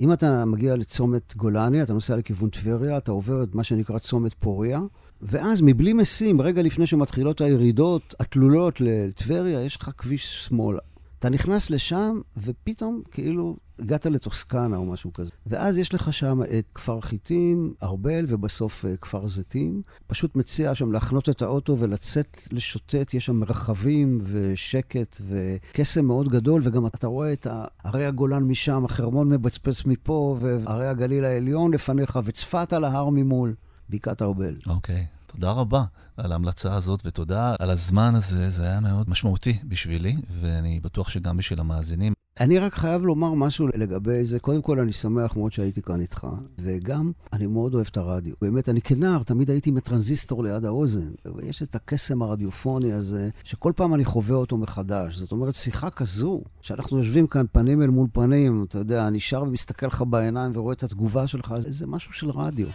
[0.00, 4.34] אם אתה מגיע לצומת גולני, אתה נוסע לכיוון טבריה, אתה עובר את מה שנקרא צומת
[4.34, 4.80] פוריה,
[5.22, 10.78] ואז מבלי משים, רגע לפני שמתחילות הירידות התלולות לטבריה, יש לך כביש שמאלה.
[11.18, 15.30] אתה נכנס לשם, ופתאום כאילו הגעת לטוסקנה או משהו כזה.
[15.46, 19.82] ואז יש לך שם את כפר חיטים, ארבל, ובסוף אה, כפר זיתים.
[20.06, 26.60] פשוט מציע שם להחנות את האוטו ולצאת לשוטט, יש שם מרחבים ושקט וקסם מאוד גדול,
[26.64, 27.46] וגם אתה רואה את
[27.84, 33.54] הרי הגולן משם, החרמון מבצבץ מפה, והרי הגליל העליון לפניך, וצפת על ההר ממול,
[33.90, 34.54] בקעת ארבל.
[34.66, 35.84] אוקיי, תודה רבה
[36.16, 41.36] על ההמלצה הזאת, ותודה על הזמן הזה, זה היה מאוד משמעותי בשבילי, ואני בטוח שגם
[41.36, 42.19] בשביל המאזינים.
[42.40, 44.38] אני רק חייב לומר משהו לגבי זה.
[44.38, 46.26] קודם כל, אני שמח מאוד שהייתי כאן איתך,
[46.58, 48.34] וגם, אני מאוד אוהב את הרדיו.
[48.42, 53.94] באמת, אני כנער תמיד הייתי מטרנזיסטור ליד האוזן, ויש את הקסם הרדיופוני הזה, שכל פעם
[53.94, 55.16] אני חווה אותו מחדש.
[55.16, 59.42] זאת אומרת, שיחה כזו, שאנחנו יושבים כאן פנים אל מול פנים, אתה יודע, אני שר
[59.42, 62.68] ומסתכל לך בעיניים ורואה את התגובה שלך, זה משהו של רדיו.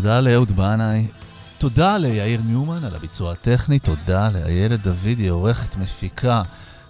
[0.00, 1.06] תודה לאהוד בנאי.
[1.58, 6.42] תודה ליאיר ניומן על הביצוע הטכני, תודה לאיילת דודי, עורכת, מפיקה,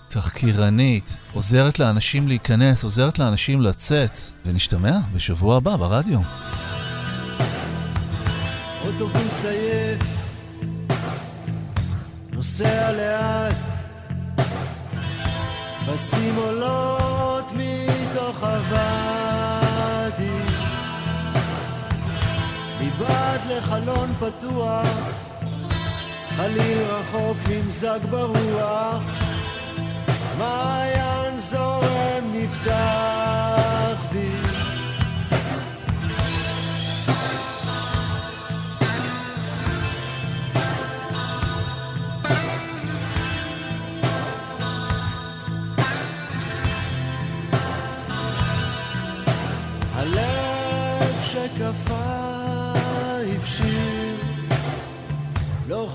[0.09, 6.21] תחקירנית, עוזרת לאנשים להיכנס, עוזרת לאנשים לצאת, ונשתמע בשבוע הבא ברדיו.
[8.85, 10.03] אוטובוס עייף,
[12.33, 13.57] נוסע לאט,
[15.81, 19.38] כבשים עולות מתוך הוואדי,
[22.81, 24.87] מבעד לחלון פתוח,
[26.37, 29.03] חליל רחוק נמזג ברוח,
[30.39, 33.18] מעיין זורם נפתח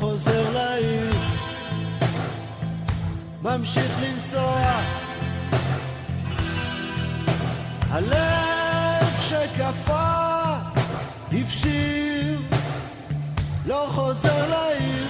[0.04, 1.16] חוזר לעיר,
[3.41, 4.82] ממשיך לנסוע.
[7.89, 10.58] הלב שקפא
[11.32, 12.39] הבשיר,
[13.66, 15.08] לא חוזר לעיר,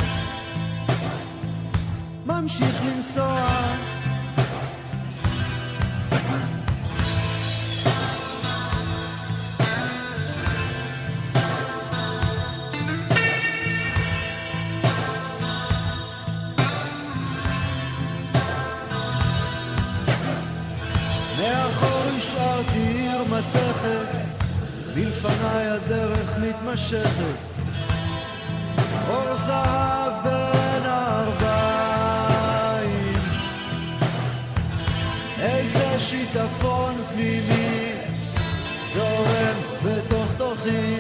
[2.26, 3.93] ממשיך לנסוע.
[22.34, 24.18] השארתי עיר מתכת,
[24.96, 27.62] מלפניי הדרך מתמשכת.
[29.10, 32.04] אור זהב בין הארבעים,
[35.40, 37.92] איזה שיטפון פנימי
[38.82, 40.98] זורם בתוך תוכי,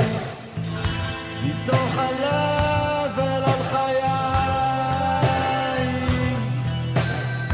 [1.43, 4.03] מתוך הלב אל על חיים.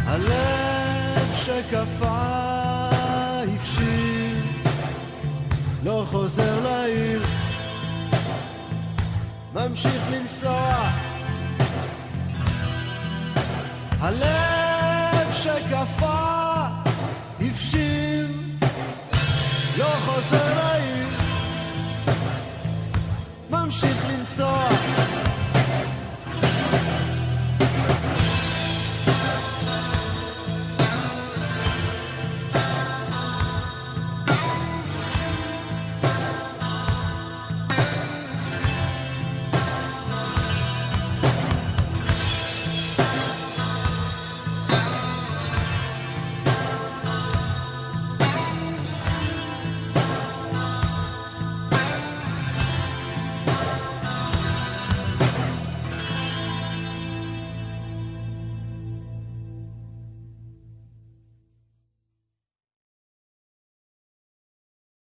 [0.06, 2.39] הלב שקפא
[6.12, 7.22] חוזר לעיר.
[9.53, 10.89] ממשיך לנסוע.
[13.99, 16.68] הלב שקפא
[17.41, 18.28] הפשיר
[19.78, 21.07] לא חוזר לעיר.
[23.49, 24.79] ממשיך לנסוע.